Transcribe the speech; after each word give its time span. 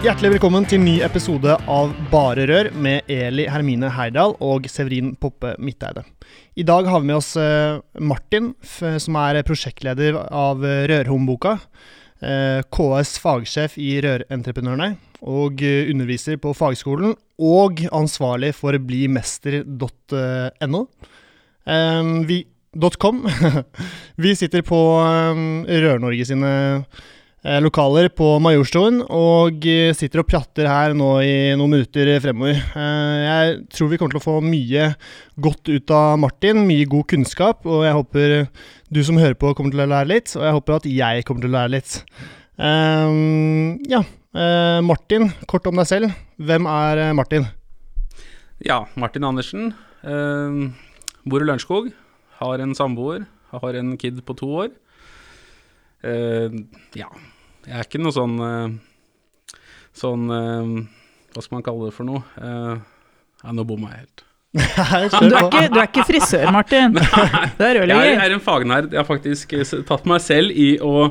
Hjertelig 0.00 0.38
velkommen 0.38 0.64
til 0.64 0.80
ny 0.80 0.94
episode 1.04 1.52
av 1.68 1.90
Bare 2.08 2.46
Rør 2.48 2.70
med 2.72 3.04
Eli 3.12 3.44
Hermine 3.52 3.90
Heidal 3.92 4.32
og 4.40 4.64
Severin 4.72 5.10
Poppe 5.20 5.50
Midteide. 5.60 6.06
I 6.56 6.64
dag 6.64 6.88
har 6.88 7.02
vi 7.02 7.10
med 7.10 7.18
oss 7.18 7.34
eh, 7.36 7.76
Martin, 8.00 8.56
som 8.64 9.18
er 9.20 9.44
prosjektleder 9.44 10.16
av 10.16 10.64
eh, 10.64 10.88
Rørhomboka. 10.88 11.58
Eh, 12.24 12.64
KS 12.72 13.20
fagsjef 13.20 13.76
i 13.76 14.00
Rørentreprenørene 14.00 14.96
og 15.20 15.60
underviser 15.60 16.40
på 16.40 16.56
fagskolen. 16.56 17.12
Og 17.36 17.84
ansvarlig 17.92 18.56
for 18.56 18.72
blimester.no. 18.80 20.80
Vi, 22.24 22.48
.com. 23.04 23.20
vi 24.24 24.32
sitter 24.32 24.64
på 24.64 24.80
Rør-Norge 25.68 26.24
sine 26.32 26.80
lokaler 27.64 28.10
på 28.12 28.34
Majorstuen, 28.42 28.98
og 29.08 29.64
eh, 29.64 29.94
sitter 29.96 30.20
og 30.20 30.28
prater 30.28 30.66
her 30.68 30.92
nå 30.96 31.08
i 31.24 31.34
noen 31.56 31.72
minutter 31.72 32.10
fremover. 32.20 32.58
Eh, 32.76 33.20
jeg 33.24 33.54
tror 33.72 33.88
vi 33.88 34.00
kommer 34.00 34.12
til 34.12 34.20
å 34.20 34.26
få 34.26 34.34
mye 34.44 34.90
godt 35.40 35.70
ut 35.70 35.94
av 35.96 36.18
Martin, 36.20 36.66
mye 36.68 36.88
god 36.90 37.06
kunnskap, 37.14 37.64
og 37.64 37.86
jeg 37.86 37.96
håper 37.96 38.34
du 38.92 39.00
som 39.06 39.20
hører 39.20 39.38
på, 39.40 39.54
kommer 39.56 39.72
til 39.72 39.84
å 39.86 39.88
lære 39.88 40.10
litt, 40.10 40.34
og 40.36 40.44
jeg 40.44 40.56
håper 40.58 40.76
at 40.76 40.90
jeg 40.90 41.24
kommer 41.24 41.46
til 41.46 41.52
å 41.52 41.56
lære 41.56 41.74
litt. 41.78 41.96
ja, 42.60 44.02
Martin, 44.84 45.30
kort 45.48 45.64
om 45.70 45.80
deg 45.80 45.88
selv. 45.88 46.12
Hvem 46.36 46.68
er 46.68 47.02
Martin? 47.16 47.48
Ja, 48.60 48.82
Martin 49.00 49.24
Andersen. 49.24 49.72
bor 50.04 51.40
i 51.40 51.48
Lørenskog. 51.48 51.88
Har 52.42 52.60
en 52.60 52.76
samboer. 52.76 53.24
Har 53.50 53.80
en 53.80 53.96
kid 53.96 54.20
på 54.28 54.36
to 54.36 54.52
år. 54.66 54.70
Uh, 56.04 56.64
ja. 56.96 57.08
Jeg 57.66 57.76
er 57.76 57.86
ikke 57.86 58.00
noe 58.00 58.14
sånn 58.14 58.38
uh, 58.40 58.72
Sånn 59.96 60.30
uh, 60.32 60.72
Hva 61.34 61.44
skal 61.44 61.58
man 61.58 61.66
kalle 61.66 61.90
det 61.90 61.96
for 61.96 62.08
noe? 62.08 62.22
ja, 63.40 63.52
nå 63.56 63.64
bomma 63.64 63.92
jeg 63.94 64.02
helt. 64.02 64.24
du, 64.52 64.58
er 64.58 65.04
ikke, 65.06 65.60
du, 65.70 65.76
er 65.78 65.86
ikke, 65.86 66.02
frisør, 66.08 66.50
Martin. 66.52 66.96
du 67.56 67.62
er 67.64 67.78
rørlegger. 67.78 68.08
Jeg 68.10 68.18
er 68.20 68.34
en 68.34 68.42
fagnerd. 68.44 68.90
Jeg 68.90 68.98
har 68.98 69.06
faktisk 69.08 69.54
tatt 69.88 70.08
meg 70.10 70.20
selv 70.24 70.52
i 70.52 70.74
å 70.82 71.06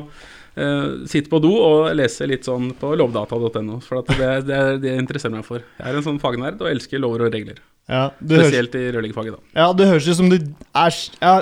sitte 1.08 1.32
på 1.32 1.40
do 1.42 1.50
og 1.56 1.88
lese 1.96 2.28
litt 2.28 2.46
sånn 2.46 2.68
på 2.78 2.92
lovdata.no. 3.00 3.80
For 3.82 4.04
det, 4.12 4.30
det, 4.46 4.60
det 4.84 4.94
interesserer 5.00 5.34
meg 5.40 5.48
for. 5.48 5.64
Jeg 5.80 5.88
er 5.88 5.98
en 5.98 6.06
sånn 6.06 6.20
fagnerd 6.22 6.62
og 6.62 6.70
elsker 6.70 7.02
lover 7.02 7.26
og 7.26 7.34
regler. 7.34 7.58
Ja, 7.90 8.06
Spesielt 8.20 8.74
høres, 8.76 8.86
i 8.86 8.94
rørleggerfaget, 8.94 9.36
da. 9.36 9.60
Ja, 9.64 9.68
det 9.74 9.90
høres 9.90 10.06
ut 10.06 10.20
som 10.20 10.30
du 10.30 10.36
er 10.38 11.00
ja, 11.18 11.34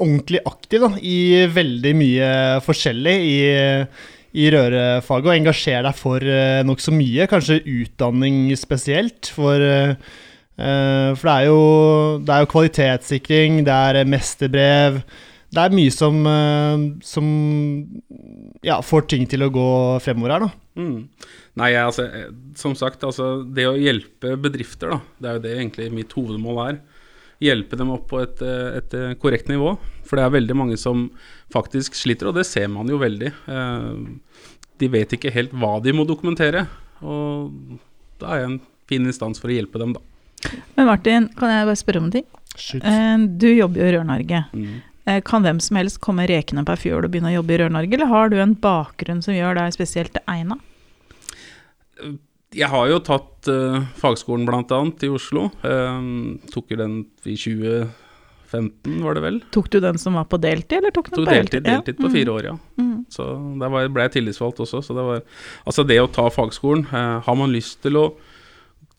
ordentlig 0.00 0.40
aktiv 0.48 0.84
da, 0.86 0.90
i 0.96 1.44
veldig 1.52 1.92
mye 1.98 2.28
forskjellig 2.64 3.14
i, 3.20 3.38
i 4.34 4.48
rørefaget, 4.50 5.28
og 5.28 5.36
engasjere 5.36 5.84
deg 5.86 5.98
for 5.98 6.24
uh, 6.26 6.62
nokså 6.66 6.94
mye, 6.94 7.28
kanskje 7.30 7.60
utdanning 7.62 8.48
spesielt. 8.58 9.30
For, 9.34 9.62
uh, 9.62 9.94
for 11.14 11.30
det, 11.30 11.36
er 11.36 11.46
jo, 11.46 11.60
det, 12.22 12.34
er 12.34 12.42
jo, 12.42 12.50
kvalitetssikring, 12.54 13.62
det 13.66 13.74
er 13.74 14.06
mesterbrev 14.06 15.00
Det 15.54 15.62
er 15.62 15.74
mye 15.74 15.94
som, 15.94 16.20
uh, 16.26 16.84
som 17.06 17.30
ja, 18.66 18.80
får 18.82 19.08
ting 19.12 19.28
til 19.30 19.46
å 19.46 19.52
gå 19.54 19.70
fremover 20.02 20.36
her, 20.36 20.48
da. 20.48 20.52
Mm. 20.74 20.98
Nei, 21.60 21.70
altså, 21.78 22.08
som 22.58 22.74
sagt, 22.74 23.06
altså, 23.06 23.36
det 23.46 23.68
å 23.70 23.78
hjelpe 23.78 24.34
bedrifter, 24.42 24.96
da, 24.96 25.00
det 25.22 25.30
er 25.30 25.38
jo 25.38 25.44
det 25.44 25.56
egentlig 25.60 25.92
mitt 25.94 26.18
hovedmål 26.18 26.62
er 26.64 26.82
hjelpe 27.42 27.76
dem 27.78 27.90
opp 27.94 28.08
på 28.10 28.20
et, 28.22 28.42
eh, 28.42 28.78
et, 28.78 28.94
eh, 28.94 29.14
korrekt 29.14 29.48
nivå. 29.48 29.76
For 30.04 30.16
det 30.16 30.24
er 30.24 30.36
veldig 30.40 30.56
mange 30.56 30.78
som 30.78 31.10
faktisk 31.52 31.94
sliter, 31.94 32.28
og 32.28 32.34
det 32.34 32.46
ser 32.46 32.68
man 32.68 32.88
jo 32.88 32.98
veldig. 32.98 33.32
Eh, 33.48 34.40
de 34.78 34.88
vet 34.88 35.16
ikke 35.16 35.32
helt 35.32 35.52
hva 35.52 35.82
de 35.82 35.92
må 35.92 36.06
dokumentere, 36.06 36.66
og 37.02 37.52
da 38.18 38.26
er 38.26 38.40
jeg 38.40 38.50
en 38.50 38.60
fin 38.86 39.06
instans 39.06 39.40
for 39.40 39.48
å 39.48 39.54
hjelpe 39.54 39.78
dem, 39.78 39.94
da. 39.94 40.00
Men 40.76 40.86
Martin, 40.86 41.28
kan 41.38 41.48
jeg 41.48 41.66
bare 41.66 41.80
spørre 41.80 42.02
om 42.02 42.04
en 42.04 42.10
ting? 42.10 42.26
Shit. 42.54 42.82
Du 43.38 43.48
jobber 43.48 43.80
jo 43.80 43.86
i 43.86 43.94
Rør-Norge. 43.94 44.44
Mm. 44.52 45.22
Kan 45.24 45.42
hvem 45.42 45.60
som 45.60 45.76
helst 45.76 46.00
komme 46.00 46.26
rekende 46.28 46.64
på 46.64 46.74
ei 46.74 46.82
fjøl 46.82 47.04
og 47.04 47.10
begynne 47.10 47.32
å 47.32 47.38
jobbe 47.38 47.54
i 47.54 47.58
Rør-Norge, 47.62 47.94
eller 47.94 48.12
har 48.12 48.28
du 48.28 48.36
en 48.38 48.54
bakgrunn 48.54 49.22
som 49.24 49.34
gjør 49.34 49.56
deg 49.56 49.72
spesielt 49.72 50.18
egna? 50.28 50.58
Jeg 52.54 52.70
har 52.70 52.88
jo 52.90 53.00
tatt 53.02 53.50
uh, 53.50 53.82
fagskolen 53.98 54.46
bl.a. 54.46 54.80
i 55.02 55.10
Oslo. 55.10 55.48
Um, 55.66 56.38
tok 56.52 56.74
jo 56.74 56.78
den 56.78 56.96
i 57.26 57.34
2015, 57.34 59.00
var 59.02 59.18
det 59.18 59.24
vel. 59.24 59.40
Tok 59.54 59.70
du 59.72 59.80
den 59.82 59.98
som 60.00 60.18
var 60.18 60.28
på 60.30 60.38
deltid, 60.42 60.78
eller 60.80 60.94
tok 60.94 61.10
den 61.10 61.18
tok 61.18 61.26
på 61.26 61.34
deltid? 61.34 61.66
Deltid 61.66 61.98
på 61.98 62.12
fire 62.12 62.28
mm. 62.28 62.34
år, 62.36 62.48
ja. 62.52 62.54
Mm. 62.78 62.94
Så 63.12 63.26
der 63.62 63.74
var, 63.74 63.90
ble 63.96 64.06
jeg 64.06 64.14
tillitsvalgt 64.18 64.62
også. 64.62 64.84
Så 64.86 64.96
det 64.96 65.08
var 65.08 65.24
Altså, 65.64 65.86
det 65.88 65.98
å 66.02 66.12
ta 66.12 66.28
fagskolen 66.32 66.86
uh, 66.92 67.18
Har 67.26 67.38
man 67.40 67.52
lyst 67.54 67.82
til 67.84 67.98
å 68.00 68.06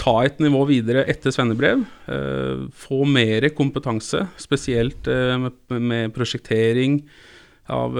ta 0.01 0.17
et 0.25 0.41
nivå 0.43 0.65
videre 0.67 1.05
etter 1.07 1.31
svennebrev, 1.31 1.85
uh, 2.11 2.67
få 2.75 3.05
mer 3.07 3.47
kompetanse, 3.55 4.25
spesielt 4.41 5.07
med, 5.07 5.55
med, 5.71 6.11
prosjektering 6.15 6.99
av 7.71 7.95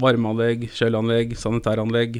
varmeanlegg, 0.00 0.64
kjøleanlegg, 0.72 1.36
sanitæranlegg, 1.38 2.16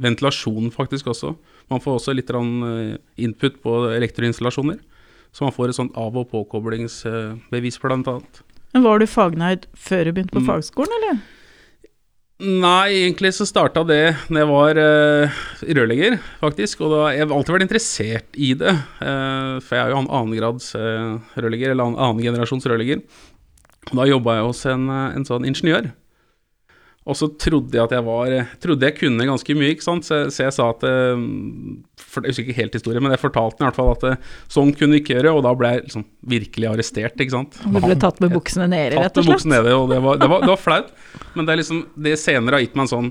ventilasjon 0.00 0.72
faktisk 0.74 1.12
også. 1.12 1.36
Man 1.70 1.82
får 1.82 1.98
også 1.98 2.14
litt 2.16 2.30
eh, 2.30 2.96
input 3.24 3.60
på 3.62 3.76
elektroinstallasjoner. 3.92 4.80
Så 5.32 5.46
man 5.46 5.54
får 5.54 5.72
et 5.72 5.78
sånt 5.78 5.94
av- 5.96 6.16
og 6.16 6.28
påkoblingsbevis, 6.32 7.78
bl.a. 7.80 8.16
Men 8.72 8.84
Var 8.84 8.98
du 9.00 9.06
fagnerd 9.08 9.68
før 9.72 10.04
du 10.04 10.12
begynte 10.12 10.34
på 10.34 10.42
mm. 10.42 10.48
fagskolen, 10.50 10.92
eller? 10.98 11.22
Nei, 12.42 13.04
egentlig 13.04 13.30
så 13.36 13.46
starta 13.46 13.84
det 13.86 14.16
da 14.26 14.40
jeg 14.40 14.48
var 14.50 14.78
uh, 14.80 15.42
rørlegger, 15.62 16.16
faktisk. 16.40 16.80
Og 16.82 16.90
da, 16.90 17.02
jeg 17.14 17.22
har 17.22 17.34
alltid 17.36 17.54
vært 17.54 17.66
interessert 17.68 18.40
i 18.40 18.50
det. 18.58 18.72
Uh, 18.98 19.62
for 19.62 19.78
jeg 19.78 19.84
er 19.84 19.94
jo 19.94 20.02
annengrads 20.02 20.72
uh, 20.74 21.20
rørlegger, 21.38 21.72
eller 21.72 21.92
annen 21.92 22.24
generasjons 22.24 22.66
rørlegger. 22.66 23.04
Da 23.92 24.08
jobba 24.08 24.40
jeg 24.40 24.48
hos 24.48 24.64
en, 24.72 24.88
en 24.90 25.28
sånn 25.28 25.46
ingeniør 25.48 25.92
og 27.02 27.16
så 27.18 27.26
trodde 27.34 27.74
jeg 27.74 27.82
at 27.82 27.92
jeg 27.96 28.04
var 28.06 28.32
Trodde 28.62 28.86
jeg 28.86 28.94
kunne 28.94 29.24
ganske 29.26 29.54
mye, 29.58 29.72
ikke 29.74 29.84
sant. 29.84 30.06
Så, 30.06 30.20
så 30.30 30.44
jeg 30.44 30.54
sa 30.54 30.68
at 30.70 30.84
eh, 30.86 31.24
for, 31.98 32.22
Jeg 32.22 32.30
husker 32.30 32.46
ikke 32.46 32.58
helt 32.60 32.76
historien, 32.78 33.02
men 33.02 33.14
jeg 33.14 33.22
fortalte 33.24 33.58
i 33.58 33.66
hvert 33.66 33.78
fall 33.78 33.90
at 33.96 34.06
eh, 34.06 34.28
sånn 34.52 34.70
kunne 34.76 34.94
vi 34.94 35.02
ikke 35.02 35.16
gjøre, 35.16 35.32
og 35.34 35.42
da 35.46 35.54
ble 35.58 35.72
jeg 35.74 35.84
liksom 35.88 36.06
virkelig 36.30 36.70
arrestert, 36.70 37.18
ikke 37.18 37.34
sant. 37.34 37.58
Du 37.64 37.80
ble 37.82 37.98
tatt 37.98 38.22
med 38.22 38.34
buksene 38.36 38.68
nede, 38.70 38.94
rett 38.94 39.02
og 39.02 39.02
slett? 39.02 39.16
Tatt 39.16 39.22
med 39.24 39.32
buksene 39.32 39.58
nede, 39.58 39.74
og 39.74 39.90
det 39.90 39.98
var, 40.04 40.20
det, 40.22 40.30
var, 40.30 40.46
det 40.46 40.52
var, 40.52 40.62
flaut. 40.62 40.92
Men 41.34 41.48
det 41.48 41.54
er 41.54 41.62
liksom 41.62 41.82
Det 42.06 42.14
senere 42.20 42.58
har 42.58 42.66
gitt 42.66 42.78
meg 42.78 42.86
en 42.86 42.92
sånn 42.94 43.10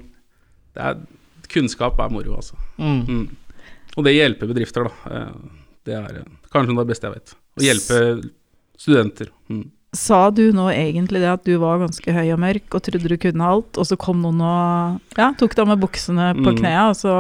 det 0.72 0.88
er, 0.88 1.04
Kunnskap 1.52 2.00
er 2.00 2.14
moro, 2.14 2.38
altså. 2.40 2.56
Mm. 2.80 3.02
Mm. 3.04 3.68
Og 4.00 4.08
det 4.08 4.16
hjelper 4.16 4.54
bedrifter, 4.54 4.88
da. 4.88 5.18
Eh, 5.18 5.68
det 5.90 5.98
er 6.00 6.22
kanskje 6.54 6.72
noe 6.72 6.80
av 6.80 6.86
det 6.86 6.94
beste 6.94 7.10
jeg 7.10 7.18
vet. 7.18 7.34
Å 7.36 7.66
hjelpe 7.66 7.98
studenter. 8.80 9.36
Mm. 9.52 9.66
Sa 9.92 10.30
du 10.32 10.54
nå 10.56 10.70
egentlig 10.72 11.20
det 11.20 11.28
at 11.28 11.42
du 11.44 11.58
var 11.60 11.82
ganske 11.82 12.14
høy 12.16 12.30
og 12.32 12.40
mørk 12.40 12.78
og 12.78 12.84
trodde 12.86 13.10
du 13.12 13.18
kunne 13.20 13.48
alt, 13.54 13.76
og 13.76 13.88
så 13.90 13.98
kom 14.00 14.22
noen 14.24 14.40
og 14.40 15.18
ja, 15.20 15.34
tok 15.36 15.58
deg 15.58 15.68
med 15.68 15.82
buksene 15.82 16.30
på 16.38 16.46
mm. 16.46 16.60
knærne, 16.62 16.86
og 16.94 16.96
så 16.96 17.16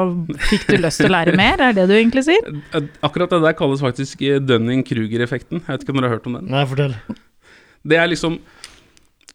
fikk 0.47 0.69
du 0.69 0.77
lyst 0.79 1.03
til 1.03 1.09
å 1.09 1.15
lære 1.17 1.33
mer? 1.35 1.59
Er 1.59 1.75
det 1.75 1.89
du 1.91 1.97
egentlig 1.97 2.23
sier? 2.29 2.47
Akkurat 3.07 3.35
det 3.35 3.41
der 3.43 3.57
kalles 3.59 3.83
faktisk 3.83 4.23
Dunning-Kruger-effekten. 4.47 5.65
Jeg 5.65 5.67
vet 5.67 5.83
ikke 5.83 5.97
om 5.97 5.99
dere 5.99 6.13
har 6.13 6.15
hørt 6.15 6.31
om 6.31 6.39
den? 6.39 6.47
Nei, 6.53 6.63
fortell. 6.69 6.95
Det 7.91 7.99
er 7.99 8.07
liksom 8.07 8.39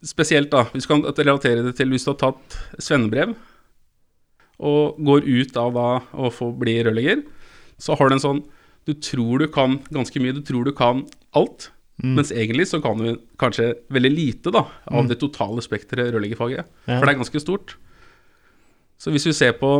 spesielt, 0.01 0.49
da. 0.57 0.65
Vi 0.73 0.87
skal 0.87 1.05
relatere 1.05 1.67
det 1.67 1.77
til 1.77 1.93
hvis 1.93 2.09
du 2.09 2.15
har 2.15 2.21
tatt 2.25 2.59
svennebrev 2.81 3.37
og 4.65 4.97
går 5.05 5.29
ut 5.29 5.57
av 5.61 5.77
da 5.77 5.89
å 6.17 6.33
få 6.33 6.55
bli 6.57 6.79
rørlegger, 6.87 7.21
så 7.77 8.01
har 8.01 8.09
du 8.09 8.17
en 8.17 8.29
sånn 8.31 8.45
Du 8.87 8.95
tror 8.95 9.43
du 9.43 9.49
kan 9.51 9.81
ganske 9.91 10.21
mye, 10.23 10.33
du 10.33 10.45
tror 10.47 10.65
du 10.65 10.71
kan 10.73 11.05
alt. 11.35 11.73
Mm. 12.03 12.13
Mens 12.19 12.33
egentlig 12.35 12.67
så 12.69 12.81
kan 12.85 13.01
du 13.01 13.15
kanskje 13.41 13.71
veldig 13.93 14.13
lite 14.13 14.53
da, 14.53 14.67
av 14.85 15.05
mm. 15.05 15.13
det 15.13 15.21
totale 15.21 15.65
spekteret 15.65 16.13
rørleggerfaget. 16.13 16.67
Ja. 16.85 16.99
For 16.99 17.07
det 17.07 17.15
er 17.15 17.23
ganske 17.23 17.43
stort. 17.43 17.77
Så 19.01 19.13
hvis 19.13 19.27
vi 19.29 19.33
ser 19.37 19.57
på 19.61 19.79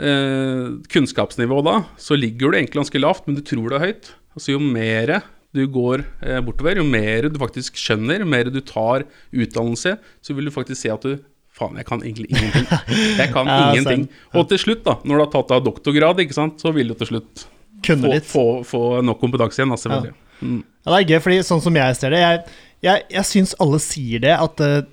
eh, 0.00 0.66
kunnskapsnivået 0.92 1.68
da, 1.68 1.78
så 2.00 2.18
ligger 2.18 2.52
du 2.52 2.58
egentlig 2.58 2.82
ganske 2.82 3.00
lavt, 3.00 3.24
men 3.28 3.38
du 3.38 3.44
tror 3.44 3.72
det 3.72 3.78
er 3.78 3.86
høyt. 3.86 4.12
Altså 4.36 4.56
Jo 4.56 4.60
mer 4.60 5.16
du 5.56 5.62
går 5.72 6.04
eh, 6.20 6.42
bortover, 6.44 6.82
jo 6.82 6.84
mer 6.84 7.30
du 7.32 7.40
faktisk 7.40 7.78
skjønner, 7.80 8.20
jo 8.20 8.28
mer 8.28 8.52
du 8.52 8.60
tar 8.60 9.06
utdannelse, 9.32 9.96
så 10.20 10.36
vil 10.36 10.50
du 10.50 10.54
faktisk 10.54 10.82
se 10.82 10.92
at 10.92 11.08
du 11.08 11.16
Faen, 11.56 11.78
jeg 11.80 11.86
kan 11.88 12.02
egentlig 12.04 12.28
ingenting. 12.28 12.66
Jeg 13.22 13.30
kan 13.32 13.48
Ja, 13.48 13.70
ingenting. 13.72 14.02
Og 14.36 14.42
til 14.50 14.58
slutt, 14.60 14.82
da, 14.84 14.98
når 15.08 15.16
du 15.16 15.22
har 15.22 15.30
tatt 15.32 15.54
av 15.56 15.62
doktorgrad, 15.64 16.18
ikke 16.20 16.36
sant, 16.36 16.60
så 16.60 16.68
vil 16.76 16.92
du 16.92 16.94
til 17.00 17.14
slutt 17.14 17.46
få, 17.80 18.10
få, 18.28 18.44
få 18.68 18.80
nok 19.00 19.16
kompetanse 19.22 19.62
igjen, 19.62 19.72
selvfølgelig. 19.72 20.12
Mm. 20.42 20.58
Ja, 20.86 20.94
det 20.94 20.98
er 21.02 21.16
gøy, 21.16 21.22
fordi 21.24 21.42
sånn 21.42 21.62
som 21.64 21.76
jeg 21.76 21.94
ser 21.98 22.14
det 22.14 22.22
Jeg, 22.22 22.42
jeg, 22.86 23.06
jeg 23.10 23.26
syns 23.26 23.56
alle 23.62 23.80
sier 23.82 24.22
det, 24.22 24.34
at 24.38 24.62
eh, 24.62 24.84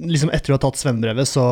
liksom 0.00 0.32
etter 0.32 0.52
du 0.52 0.56
har 0.56 0.62
tatt 0.62 0.80
svennebrevet, 0.80 1.28
så, 1.28 1.46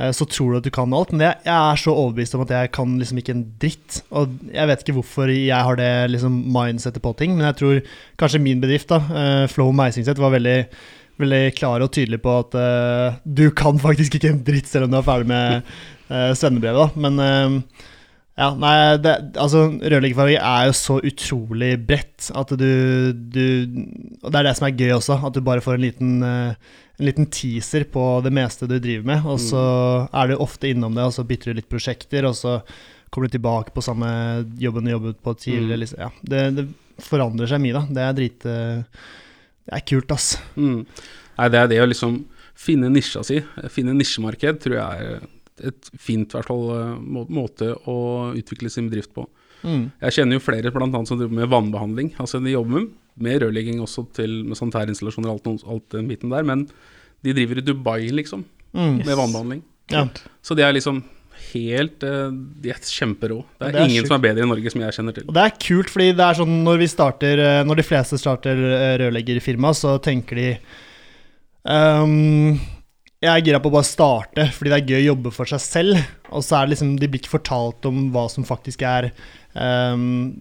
eh, 0.00 0.12
så 0.16 0.24
tror 0.24 0.54
du 0.54 0.60
at 0.62 0.68
du 0.68 0.72
kan 0.72 0.94
alt. 0.96 1.12
Men 1.12 1.26
jeg, 1.26 1.42
jeg 1.44 1.56
er 1.56 1.82
så 1.82 1.92
overbevist 1.92 2.38
om 2.38 2.46
at 2.46 2.54
jeg 2.56 2.72
kan 2.78 2.94
liksom 2.96 3.20
ikke 3.20 3.34
en 3.36 3.46
dritt. 3.60 4.00
Og 4.16 4.32
jeg 4.48 4.70
vet 4.72 4.84
ikke 4.84 4.96
hvorfor 4.96 5.32
jeg 5.34 5.68
har 5.68 5.76
det 5.76 5.90
liksom 6.14 6.38
mindsettet 6.56 7.04
på 7.04 7.12
ting, 7.20 7.36
men 7.36 7.50
jeg 7.50 7.60
tror 7.60 7.82
kanskje 8.22 8.44
min 8.48 8.64
bedrift, 8.64 8.88
da, 8.94 9.02
eh, 9.12 9.42
Flow 9.52 9.74
Meisingseth, 9.76 10.22
var 10.22 10.32
veldig 10.38 10.60
Veldig 11.16 11.54
klar 11.56 11.80
og 11.80 11.94
tydelig 11.96 12.18
på 12.20 12.32
at 12.42 12.54
uh, 12.60 13.14
du 13.24 13.46
kan 13.56 13.78
faktisk 13.80 14.18
ikke 14.18 14.34
en 14.34 14.42
dritt 14.44 14.68
selv 14.68 14.84
om 14.84 14.92
du 14.92 14.98
er 14.98 15.06
ferdig 15.06 15.28
med 15.30 15.70
uh, 16.10 16.32
svennebrevet. 16.36 16.76
da, 16.76 17.00
Men 17.00 17.22
eh, 17.24 17.86
ja, 18.36 18.48
nei, 18.60 18.72
det, 19.00 19.12
altså 19.40 19.62
Rørleggerfaget 19.80 20.42
er 20.42 20.66
jo 20.68 20.74
så 20.76 20.98
utrolig 21.08 21.70
bredt 21.88 22.26
at 22.36 22.50
du, 22.60 22.66
du 23.16 23.44
Og 24.20 24.28
det 24.28 24.40
er 24.40 24.48
det 24.50 24.52
som 24.58 24.66
er 24.68 24.74
gøy 24.76 24.92
også, 24.98 25.16
at 25.24 25.38
du 25.38 25.40
bare 25.46 25.64
får 25.64 25.78
en 25.78 25.86
liten, 25.86 26.10
eh, 26.26 26.74
en 27.00 27.08
liten 27.08 27.30
teaser 27.32 27.86
på 27.92 28.04
det 28.26 28.34
meste 28.36 28.68
du 28.68 28.76
driver 28.76 29.08
med, 29.08 29.24
og 29.24 29.40
så 29.40 29.62
er 30.12 30.28
du 30.28 30.36
ofte 30.44 30.68
innom 30.68 30.94
det, 30.96 31.06
og 31.08 31.14
så 31.16 31.24
bytter 31.28 31.52
du 31.52 31.60
litt 31.62 31.70
prosjekter, 31.72 32.28
og 32.28 32.36
så 32.36 32.58
kommer 33.08 33.28
du 33.30 33.36
tilbake 33.38 33.72
på 33.72 33.84
samme 33.84 34.08
jobben 34.60 34.84
du 34.84 34.92
jobbet 34.92 35.22
på 35.24 35.32
tidligere. 35.40 35.76
Mm. 35.76 35.82
Liksom. 35.84 36.02
Ja, 36.04 36.10
det, 36.32 36.42
det 36.58 37.04
forandrer 37.06 37.48
seg 37.52 37.62
mye, 37.64 37.76
da. 37.76 37.84
Det 37.88 38.04
er 38.04 38.16
drit... 38.20 38.46
eh, 38.48 39.06
Det 39.66 39.74
er 39.80 39.82
kult, 39.88 40.12
ass. 40.14 40.28
Mm. 40.54 40.84
Nei, 41.38 41.48
det 41.52 41.58
er 41.58 41.70
det 41.72 41.80
å 41.82 41.88
liksom 41.90 42.20
finne 42.56 42.88
nisja 42.92 43.24
si, 43.26 43.40
finne 43.72 43.92
nisjemarked, 43.96 44.60
tror 44.62 44.76
jeg 44.78 45.08
er 45.08 45.24
et 45.64 45.90
fint 45.98 46.28
hvert 46.36 46.46
fall, 46.50 46.64
eh, 46.76 46.98
måte 47.32 47.72
å 47.88 48.34
utvikle 48.36 48.70
sin 48.70 48.90
bedrift 48.90 49.12
på. 49.14 49.26
Mm. 49.64 49.90
Jeg 50.02 50.12
kjenner 50.18 50.36
jo 50.36 50.44
flere 50.44 50.70
blant 50.74 50.94
annet 50.94 51.08
som 51.08 51.18
driver 51.18 51.34
med 51.40 51.48
vannbehandling. 51.48 52.12
Altså 52.20 52.42
De 52.44 52.52
jobber 52.52 52.88
med, 53.18 53.40
rørlegging 53.42 53.80
også 53.80 54.04
til, 54.12 54.42
med 54.44 54.56
sanitærinstallasjoner 54.58 55.30
og 55.32 55.40
alt, 55.46 55.64
alt 55.66 55.88
den 55.96 56.08
biten 56.08 56.30
der, 56.30 56.44
men 56.44 56.66
de 57.24 57.32
driver 57.32 57.58
i 57.58 57.66
Dubai, 57.66 58.10
liksom, 58.12 58.44
Mm. 58.76 58.98
med 59.06 59.16
vannbehandling. 59.16 59.62
Ja. 59.90 60.02
Så 60.42 60.54
de 60.54 60.62
er 60.62 60.72
liksom 60.74 61.02
helt 61.54 62.02
eh, 62.04 62.30
De 62.60 62.68
er 62.70 62.74
kjemperå. 62.82 63.38
Det 63.58 63.68
er, 63.68 63.72
Det 63.72 63.80
er 63.80 63.84
ingen 63.88 64.02
sjukt. 64.02 64.08
som 64.08 64.16
er 64.18 64.24
bedre 64.34 64.42
i 64.44 64.48
Norge, 64.50 64.70
som 64.70 64.80
jeg 64.82 64.92
kjenner 64.92 65.14
til. 65.14 65.24
Og 65.28 65.34
det 65.34 65.44
er 65.46 65.54
kult, 65.62 65.88
fordi 65.88 66.10
det 66.16 66.20
er 66.26 66.34
sånn 66.34 66.64
når 66.64 66.78
vi 66.78 66.86
starter 66.86 67.38
eh, 67.38 67.64
Når 67.64 67.76
de 67.76 67.82
fleste 67.86 68.18
starter 68.20 68.56
rørleggerfirma, 69.00 69.72
så 69.72 69.96
tenker 70.02 70.36
de 70.36 70.58
ehm, 71.66 72.58
Jeg 73.24 73.32
er 73.32 73.44
gira 73.46 73.60
på 73.64 73.70
å 73.70 73.76
bare 73.78 73.88
starte, 73.88 74.44
fordi 74.52 74.72
det 74.72 74.76
er 74.76 74.90
gøy 74.90 74.98
å 74.98 75.08
jobbe 75.14 75.30
for 75.32 75.48
seg 75.48 75.62
selv. 75.64 76.00
Og 76.28 76.44
så 76.44 76.58
er 76.58 76.66
det 76.66 76.74
liksom 76.74 76.96
De 77.00 77.08
blir 77.08 77.22
ikke 77.22 77.38
fortalt 77.38 77.88
om 77.88 78.10
hva 78.12 78.26
som 78.28 78.44
faktisk 78.44 78.84
er 78.84 79.08
um, 79.56 80.34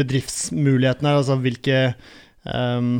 bedriftsmulighetene, 0.00 1.14
altså 1.14 1.36
hvilke 1.38 1.92
um, 2.42 2.96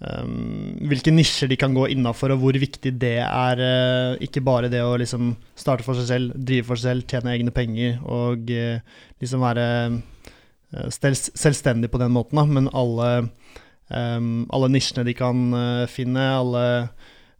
um, 0.00 0.76
hvilke 0.88 1.12
nisjer 1.12 1.50
de 1.52 1.58
kan 1.60 1.76
gå 1.76 1.90
innafor, 1.92 2.32
og 2.32 2.40
hvor 2.40 2.56
viktig 2.60 2.94
det 3.02 3.18
er. 3.26 3.60
Uh, 3.60 4.24
ikke 4.24 4.44
bare 4.44 4.70
det 4.72 4.80
å 4.80 4.96
liksom 5.00 5.34
starte 5.52 5.84
for 5.84 6.00
seg 6.00 6.08
selv, 6.08 6.38
drive 6.40 6.70
for 6.70 6.80
seg 6.80 6.94
selv, 6.94 7.08
tjene 7.10 7.34
egne 7.36 7.52
penger 7.52 7.98
og 8.04 8.48
uh, 8.48 8.80
liksom 9.20 9.44
være 9.44 9.66
uh, 9.92 10.88
selvstendig 10.96 11.92
på 11.92 12.00
den 12.00 12.16
måten, 12.16 12.40
da. 12.40 12.46
Men 12.48 12.72
alle, 12.72 13.10
alle 13.86 14.68
nisjene 14.72 15.04
de 15.06 15.12
kan 15.14 15.52
finne, 15.86 16.24
alle 16.40 16.64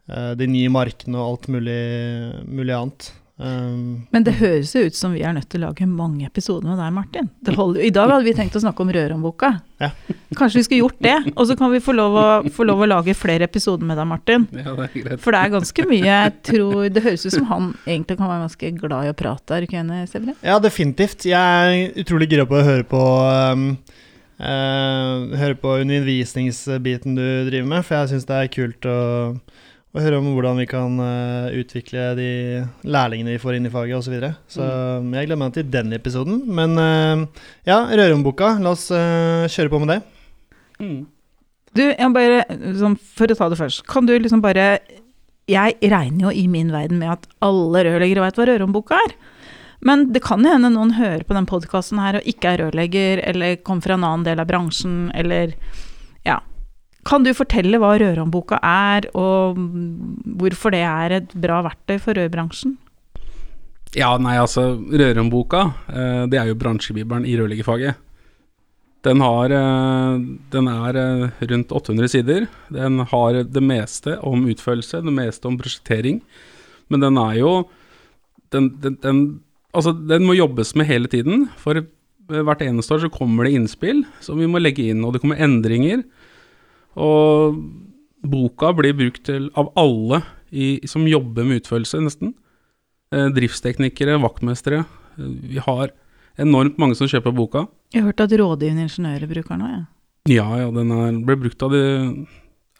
de 0.07 0.47
nye 0.47 0.71
markene 0.71 1.19
og 1.19 1.33
alt 1.33 1.47
mulig, 1.51 1.79
mulig 2.47 2.75
annet. 2.75 3.09
Um, 3.37 4.07
Men 4.09 4.23
det 4.25 4.31
høres 4.39 4.71
jo 4.73 4.81
ut 4.87 4.95
som 4.97 5.11
vi 5.13 5.21
er 5.21 5.35
nødt 5.35 5.45
til 5.51 5.61
å 5.61 5.67
lage 5.67 5.85
mange 5.85 6.25
episoder 6.25 6.65
med 6.71 6.79
deg, 6.81 6.93
Martin. 6.95 7.27
Det 7.45 7.53
holder, 7.53 7.83
I 7.85 7.91
dag 7.93 8.09
hadde 8.09 8.25
vi 8.25 8.33
tenkt 8.33 8.55
å 8.57 8.61
snakke 8.63 8.81
om 8.81 8.89
Røromboka. 8.95 9.51
Ja. 9.77 9.91
Kanskje 10.33 10.57
vi 10.57 10.63
skulle 10.65 10.79
gjort 10.81 11.03
det? 11.05 11.13
Og 11.35 11.45
så 11.45 11.57
kan 11.59 11.69
vi 11.69 11.81
få 11.83 11.93
lov, 11.93 12.17
å, 12.17 12.25
få 12.53 12.65
lov 12.65 12.81
å 12.81 12.87
lage 12.89 13.13
flere 13.17 13.45
episoder 13.45 13.85
med 13.85 13.99
deg, 14.01 14.09
Martin. 14.09 14.47
Ja, 14.57 14.73
det 14.73 14.87
er 14.87 14.95
greit. 14.95 15.21
For 15.21 15.37
det 15.37 15.43
er 15.43 15.53
ganske 15.53 15.85
mye 15.91 16.07
jeg 16.07 16.33
tror 16.49 16.89
Det 16.95 17.03
høres 17.05 17.27
ut 17.27 17.35
som 17.35 17.45
han 17.51 17.69
egentlig 17.85 18.17
kan 18.17 18.31
være 18.31 18.47
ganske 18.47 18.73
glad 18.79 19.05
i 19.05 19.13
å 19.13 19.19
prate, 19.21 19.53
er 19.53 19.61
du 19.61 19.69
ikke 19.69 19.83
enig, 19.83 20.01
Severin? 20.09 20.39
Ja, 20.41 20.57
definitivt. 20.63 21.29
Jeg 21.29 21.37
er 21.37 22.01
utrolig 22.01 22.31
gira 22.33 22.47
på 22.49 22.57
å 22.57 22.65
høre 22.65 22.89
på 22.89 23.03
um, 23.53 23.69
uh, 24.41 25.37
Høre 25.37 25.61
på 25.61 25.77
undervisningsbiten 25.83 27.21
du 27.21 27.25
driver 27.51 27.69
med, 27.69 27.85
for 27.85 28.01
jeg 28.01 28.15
syns 28.15 28.25
det 28.33 28.41
er 28.41 28.53
kult 28.57 28.89
å, 28.89 28.99
å 29.95 30.03
høre 30.03 30.19
om 30.19 30.27
hvordan 30.35 30.59
vi 30.61 30.67
kan 30.69 30.97
eh, 31.01 31.57
utvikle 31.61 32.09
de 32.17 32.29
lærlingene 32.85 33.33
vi 33.35 33.41
får 33.41 33.57
inn 33.57 33.69
i 33.69 33.73
faget, 33.73 33.97
osv. 33.97 34.07
Så, 34.07 34.13
videre. 34.13 34.33
så 34.51 34.65
mm. 34.65 35.13
jeg 35.15 35.29
gleder 35.29 35.41
meg 35.41 35.55
til 35.55 35.69
den 35.73 35.95
episoden. 35.97 36.41
Men 36.59 36.75
eh, 36.81 37.45
ja, 37.69 37.79
Røromboka, 37.87 38.55
la 38.63 38.73
oss 38.75 38.89
eh, 38.93 39.47
kjøre 39.53 39.73
på 39.73 39.81
med 39.83 39.93
det. 39.95 40.01
Mm. 40.83 40.99
Du, 41.77 41.83
jeg 41.85 42.13
bare, 42.13 42.43
sånn, 42.77 42.97
For 43.17 43.31
å 43.31 43.37
ta 43.37 43.49
det 43.51 43.59
først. 43.59 43.83
Kan 43.89 44.07
du 44.07 44.13
liksom 44.15 44.41
bare 44.41 44.79
Jeg 45.49 45.75
regner 45.81 46.27
jo 46.27 46.31
i 46.33 46.45
min 46.49 46.69
verden 46.73 46.99
med 47.01 47.15
at 47.15 47.25
alle 47.45 47.83
rørleggere 47.87 48.23
vet 48.25 48.39
hva 48.39 48.47
rørhåndboka 48.49 49.01
er. 49.07 49.17
Men 49.87 50.07
det 50.11 50.23
kan 50.25 50.41
jo 50.43 50.51
hende 50.51 50.71
noen 50.73 50.95
hører 50.97 51.23
på 51.25 51.35
den 51.37 51.47
podkasten 51.49 52.01
her 52.01 52.17
og 52.17 52.29
ikke 52.29 52.53
er 52.53 52.63
rørlegger, 52.65 53.21
eller 53.29 53.59
kommer 53.61 53.85
fra 53.85 53.97
en 53.97 54.07
annen 54.07 54.25
del 54.27 54.41
av 54.41 54.49
bransjen, 54.49 55.07
eller. 55.15 55.53
Kan 57.07 57.23
du 57.23 57.31
fortelle 57.35 57.79
hva 57.79 57.93
rørhåndboka 58.01 58.59
er, 58.67 59.07
og 59.15 59.55
hvorfor 60.39 60.75
det 60.75 60.83
er 60.83 61.21
et 61.21 61.37
bra 61.39 61.61
verktøy 61.65 61.95
for 62.03 62.19
rørbransjen? 62.19 62.75
Ja, 63.95 64.11
nei, 64.19 64.35
altså, 64.41 64.75
Røromboka, 64.75 65.61
eh, 65.87 66.25
det 66.27 66.39
er 66.41 66.49
jo 66.49 66.59
bransjebibelen 66.59 67.25
i 67.25 67.37
rørleggerfaget. 67.39 68.03
Den 69.07 69.21
eh, 69.21 70.19
Den 70.51 70.67
er 70.67 70.95
eh, 70.99 71.45
rundt 71.47 71.71
800 71.71 72.07
sider. 72.11 72.47
Den 72.69 72.99
har 72.99 73.43
det 73.43 73.63
meste 73.63 74.19
om 74.19 74.45
utførelse, 74.45 75.01
det 75.01 75.13
meste 75.13 75.47
om 75.47 75.57
prosjektering. 75.57 76.21
Men 76.89 76.99
den 76.99 77.17
er 77.17 77.35
jo 77.39 77.69
den, 78.51 78.75
den, 78.81 78.97
den 79.01 79.41
Altså, 79.73 79.91
den 79.93 80.25
må 80.25 80.33
jobbes 80.33 80.73
med 80.75 80.87
hele 80.87 81.07
tiden. 81.07 81.49
For 81.57 81.77
hvert 82.27 82.61
eneste 82.61 82.95
år 82.95 83.03
så 83.03 83.09
kommer 83.13 83.45
det 83.45 83.53
innspill 83.53 84.05
som 84.21 84.39
vi 84.39 84.47
må 84.49 84.57
legge 84.57 84.87
inn, 84.89 85.03
og 85.05 85.13
det 85.13 85.21
kommer 85.21 85.37
endringer. 85.37 86.01
Og 86.97 87.59
boka 88.27 88.73
blir 88.75 88.95
brukt 88.97 89.23
til 89.29 89.49
av 89.57 89.69
alle 89.77 90.23
i, 90.49 90.79
som 90.89 91.05
jobber 91.07 91.45
med 91.47 91.61
utførelse, 91.61 92.01
nesten. 92.03 92.33
Eh, 93.13 93.29
driftsteknikere, 93.35 94.17
vaktmestere. 94.23 94.83
Eh, 95.17 95.29
vi 95.53 95.61
har 95.63 95.93
enormt 96.41 96.79
mange 96.81 96.97
som 96.97 97.09
kjøper 97.09 97.35
boka. 97.35 97.67
Jeg 97.93 98.03
har 98.03 98.11
hørt 98.11 98.25
at 98.25 98.35
rådgivende 98.41 98.87
ingeniører 98.87 99.29
bruker 99.29 99.55
den 99.55 99.67
òg, 99.67 99.75
jeg. 99.75 99.85
Ja, 100.37 100.47
ja, 100.59 100.71
den 100.75 100.91
er, 100.91 101.21
ble 101.23 101.37
brukt 101.39 101.63
av, 101.63 101.71
de, 101.71 102.25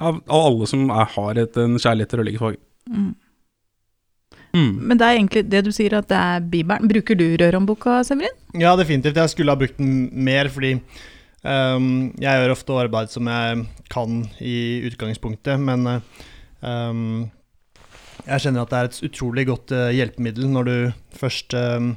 av, 0.01 0.19
av 0.27 0.49
alle 0.49 0.67
som 0.67 0.89
er, 0.91 1.07
har 1.13 1.39
et, 1.39 1.55
en 1.63 1.77
kjærlighet 1.79 2.11
til 2.11 2.21
rørleggerfag. 2.21 2.57
Mm. 2.91 3.13
Mm. 4.57 4.73
Men 4.89 4.99
det 4.99 5.05
er 5.05 5.19
egentlig 5.19 5.43
det 5.51 5.61
du 5.67 5.71
sier 5.75 5.95
at 5.99 6.09
det 6.09 6.17
er 6.17 6.43
Bibelen. 6.51 6.89
Bruker 6.91 7.17
du 7.19 7.25
rørhåndboka, 7.39 8.01
Severin? 8.07 8.35
Ja, 8.57 8.75
definitivt. 8.79 9.19
Jeg 9.19 9.31
skulle 9.31 9.53
ha 9.53 9.59
brukt 9.59 9.79
den 9.79 10.09
mer, 10.27 10.49
fordi 10.51 10.75
ehm, 11.47 11.89
jeg 12.21 12.41
gjør 12.41 12.53
ofte 12.53 12.77
arbeid 12.83 13.11
som 13.13 13.29
jeg 13.31 13.65
kan 13.93 14.21
i 14.43 14.57
utgangspunktet, 14.87 15.59
men 15.61 15.87
ehm, 15.95 17.27
jeg 18.27 18.43
kjenner 18.43 18.65
at 18.65 18.73
det 18.73 18.79
er 18.79 18.89
et 18.89 18.99
utrolig 19.07 19.45
godt 19.47 19.73
eh, 19.75 19.93
hjelpemiddel 19.95 20.49
når 20.51 20.67
du 20.67 20.75
først, 21.15 21.55
um, 21.55 21.93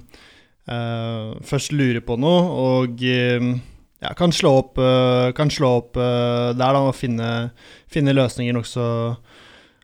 uh, 0.71 1.35
først 1.47 1.75
lurer 1.75 2.02
på 2.07 2.16
noe, 2.21 2.45
og 2.54 3.02
ja, 3.02 4.12
kan 4.16 4.33
slå 4.35 4.52
opp, 4.61 4.78
uh, 4.78 5.33
kan 5.37 5.50
slå 5.52 5.73
opp 5.80 5.99
der 5.99 6.54
da, 6.61 6.85
og 6.87 6.95
finne, 6.97 7.50
finne 7.90 8.16
løsninger 8.16 8.57
nokså 8.57 8.87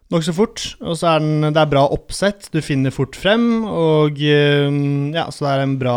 Nokså 0.07 0.31
fort. 0.37 0.61
Og 0.87 0.95
så 1.01 1.17
er 1.17 1.23
den, 1.25 1.49
det 1.51 1.59
er 1.59 1.67
bra 1.67 1.81
oppsett, 1.91 2.45
du 2.55 2.61
finner 2.63 2.93
fort 2.95 3.17
frem. 3.19 3.65
Og 3.67 4.21
ja, 4.23 5.25
så 5.35 5.43
det 5.43 5.51
er 5.51 5.63
en 5.65 5.73
bra, 5.81 5.97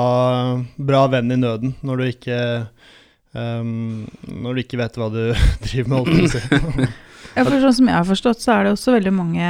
bra 0.81 1.03
venn 1.13 1.29
i 1.29 1.37
nøden 1.37 1.75
når 1.85 2.01
du 2.01 2.05
ikke 2.07 2.39
ehm, 3.37 4.07
Når 4.27 4.55
du 4.55 4.61
ikke 4.63 4.79
vet 4.81 4.97
hva 4.99 5.09
du 5.13 5.21
driver 5.67 6.09
med. 6.09 6.89
Ja, 7.35 7.43
for 7.45 7.59
sånn 7.61 7.75
som 7.77 7.87
jeg 7.87 7.93
har 7.95 8.07
forstått, 8.07 8.41
så 8.41 8.55
er 8.55 8.63
det 8.65 8.71
også 8.73 8.95
veldig 8.95 9.11
mange 9.13 9.49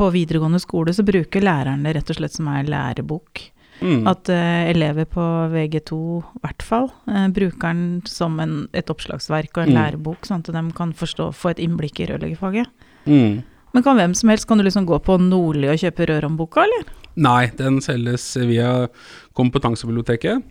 på 0.00 0.06
videregående 0.14 0.58
skole 0.62 0.94
så 0.96 1.04
bruker 1.04 1.42
lærerne 1.44 1.92
rett 1.92 2.08
og 2.10 2.16
slett 2.16 2.32
som 2.32 2.46
er 2.48 2.64
lærebok. 2.64 3.42
Mm. 3.84 4.06
At 4.08 4.28
uh, 4.32 4.62
elever 4.70 5.04
på 5.08 5.20
VG2 5.52 5.98
i 6.20 6.40
hvert 6.44 6.64
fall 6.64 6.88
uh, 7.08 7.26
bruker 7.32 7.68
den 7.74 8.00
som 8.08 8.40
en, 8.40 8.54
et 8.76 8.88
oppslagsverk 8.92 9.52
og 9.56 9.62
en 9.66 9.72
Mm. 9.74 9.76
lærebok, 9.76 10.24
sånn 10.28 10.40
at 10.40 10.50
de 10.56 10.62
kan 10.76 10.92
forstå, 10.96 11.28
få 11.36 11.52
et 11.52 11.60
innblikk 11.64 12.00
i 12.00 12.08
rørleggerfaget. 12.08 12.72
Mm. 13.04 13.42
Men 13.72 13.84
kan 13.86 13.96
hvem 14.00 14.14
som 14.16 14.32
helst, 14.32 14.48
kan 14.48 14.58
du 14.58 14.64
liksom 14.64 14.88
gå 14.88 14.98
på 15.04 15.18
Nordli 15.20 15.68
og 15.68 15.78
kjøpe 15.78 16.08
rørhåndboka, 16.08 16.64
eller? 16.64 16.88
Nei, 17.20 17.50
den 17.60 17.80
selges 17.84 18.24
via 18.48 18.88
Kompetansebiblioteket. 19.36 20.42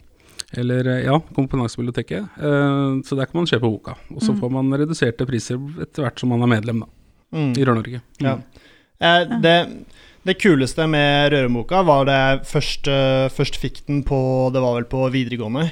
Eller 0.57 0.87
eh, 0.87 1.03
ja, 1.05 1.19
Kompetansebiblioteket. 1.35 2.23
Eh, 2.41 3.01
så 3.05 3.15
der 3.19 3.25
kan 3.29 3.37
man 3.41 3.45
kjøpe 3.49 3.69
boka. 3.69 3.93
Og 4.15 4.21
så 4.21 4.33
Mm. 4.33 4.39
får 4.41 4.51
man 4.51 4.71
reduserte 4.79 5.25
priser 5.29 5.59
etter 5.81 6.03
hvert 6.03 6.19
som 6.19 6.29
man 6.29 6.41
er 6.41 6.47
medlem 6.55 6.79
da, 6.81 6.87
Mm. 7.33 7.51
i 7.57 7.65
Rør-Norge. 7.65 8.01
Ja. 8.19 8.35
Mm. 8.35 8.43
Eh, 9.01 9.39
det, 9.41 9.85
det 10.25 10.37
kuleste 10.41 10.87
med 10.89 11.31
Røreboka 11.31 11.83
var 11.85 12.05
det 12.05 12.17
jeg 12.17 12.39
først, 12.49 12.89
først 13.37 13.55
fikk 13.61 13.85
den 13.87 14.03
på 14.03 14.51
Det 14.51 14.61
var 14.61 14.75
vel 14.79 14.85
på 14.89 15.05
videregående. 15.13 15.71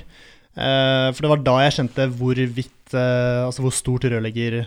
Eh, 0.58 1.12
for 1.14 1.22
det 1.22 1.30
var 1.30 1.38
da 1.44 1.58
jeg 1.66 1.74
kjente 1.80 2.08
hvor 2.18 2.36
vidt 2.36 2.94
eh, 2.94 3.46
Altså 3.46 3.62
hvor 3.62 3.74
stort 3.76 4.06
rørlegger 4.08 4.66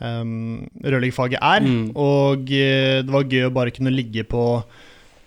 um, 0.00 0.68
rørleggerfaget 0.84 1.38
er. 1.40 1.60
Mm. 1.64 1.90
Og 1.96 2.44
det 2.46 3.08
var 3.10 3.24
gøy 3.24 3.46
å 3.48 3.52
bare 3.52 3.70
kunne 3.72 3.90
ligge 3.92 4.22
på 4.28 4.62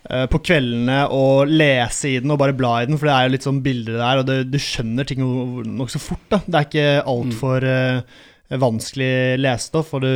på 0.10 0.40
kveldene 0.42 1.04
og 1.14 1.52
lese 1.54 2.10
i 2.10 2.20
den 2.24 2.32
og 2.34 2.40
bare 2.42 2.56
bla 2.58 2.72
i 2.82 2.88
den, 2.90 2.98
for 2.98 3.06
det 3.10 3.14
er 3.14 3.28
jo 3.28 3.34
litt 3.36 3.46
sånn 3.46 3.60
bilder 3.62 4.00
der, 4.02 4.22
og 4.24 4.26
det, 4.26 4.38
du 4.50 4.58
skjønner 4.58 5.06
ting 5.06 5.20
no- 5.22 5.62
nokså 5.62 6.02
fort. 6.02 6.24
da 6.34 6.40
Det 6.48 6.56
er 6.58 6.66
ikke 6.68 6.88
altfor 7.14 7.68
uh, 7.70 8.02
vanskelig 8.58 9.12
lesestoff, 9.44 9.94
og 9.94 10.02
du 10.02 10.14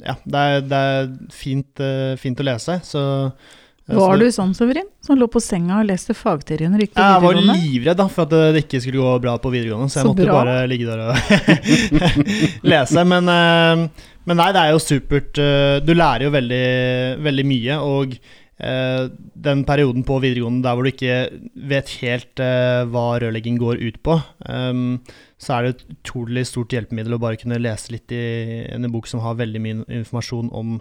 Ja, 0.00 0.14
det 0.24 0.44
er, 0.48 0.60
det 0.70 0.82
er 0.92 1.10
fint, 1.36 1.72
uh, 1.84 2.14
fint 2.16 2.40
å 2.40 2.46
lese, 2.48 2.78
så 2.88 3.02
eh, 3.28 3.94
Var 4.00 4.16
du 4.20 4.26
sånn, 4.32 4.54
Severin? 4.56 4.88
Som 5.04 5.20
lå 5.20 5.28
på 5.32 5.40
senga 5.44 5.82
og 5.82 5.86
leste 5.90 6.16
fagteorien 6.16 6.72
når 6.72 6.86
gikk 6.86 6.94
på 6.96 7.04
jeg 7.04 7.22
var 7.26 7.38
livredd 7.52 8.00
da, 8.00 8.08
for 8.12 8.24
at 8.24 8.32
det 8.56 8.64
ikke 8.64 8.80
skulle 8.84 9.04
gå 9.04 9.12
bra 9.28 9.36
på 9.40 9.52
videregående, 9.52 9.92
så 9.92 10.00
jeg 10.00 10.08
Så 10.08 10.14
måtte 10.14 10.26
bra. 10.28 10.40
bare 10.40 10.56
ligge 10.68 10.88
der 10.88 11.04
og 11.04 11.14
lese. 12.72 13.04
Men, 13.08 13.28
eh, 13.32 13.86
men 14.28 14.36
nei, 14.42 14.50
det 14.52 14.60
er 14.64 14.74
jo 14.74 14.82
supert. 14.82 15.38
eh, 15.40 15.78
Du 15.84 15.94
lærer 15.96 16.26
jo 16.28 16.34
veldig, 16.34 16.64
veldig 17.24 17.46
mye, 17.48 17.78
og 17.84 18.12
eh, 18.16 18.36
den 18.58 19.64
perioden 19.68 20.02
på 20.06 20.16
videregående 20.20 20.64
der 20.66 20.74
hvor 20.74 20.82
du 20.82 20.90
ikke 20.90 21.18
vet 21.70 21.92
helt 22.00 22.40
eh, 22.42 22.82
hva 22.90 23.04
rørlegging 23.22 23.58
går 23.60 23.78
ut 23.84 24.00
på, 24.02 24.16
ehm, 24.50 24.98
så 25.38 25.54
er 25.58 25.62
det 25.62 25.70
et 25.76 25.84
utrolig 25.94 26.42
stort 26.48 26.74
hjelpemiddel 26.74 27.14
å 27.14 27.20
bare 27.22 27.38
kunne 27.38 27.60
lese 27.62 27.92
litt 27.94 28.10
i 28.10 28.22
en 28.74 28.88
bok 28.90 29.06
som 29.06 29.20
har 29.22 29.38
veldig 29.38 29.62
mye 29.62 29.84
informasjon 30.00 30.50
om, 30.52 30.80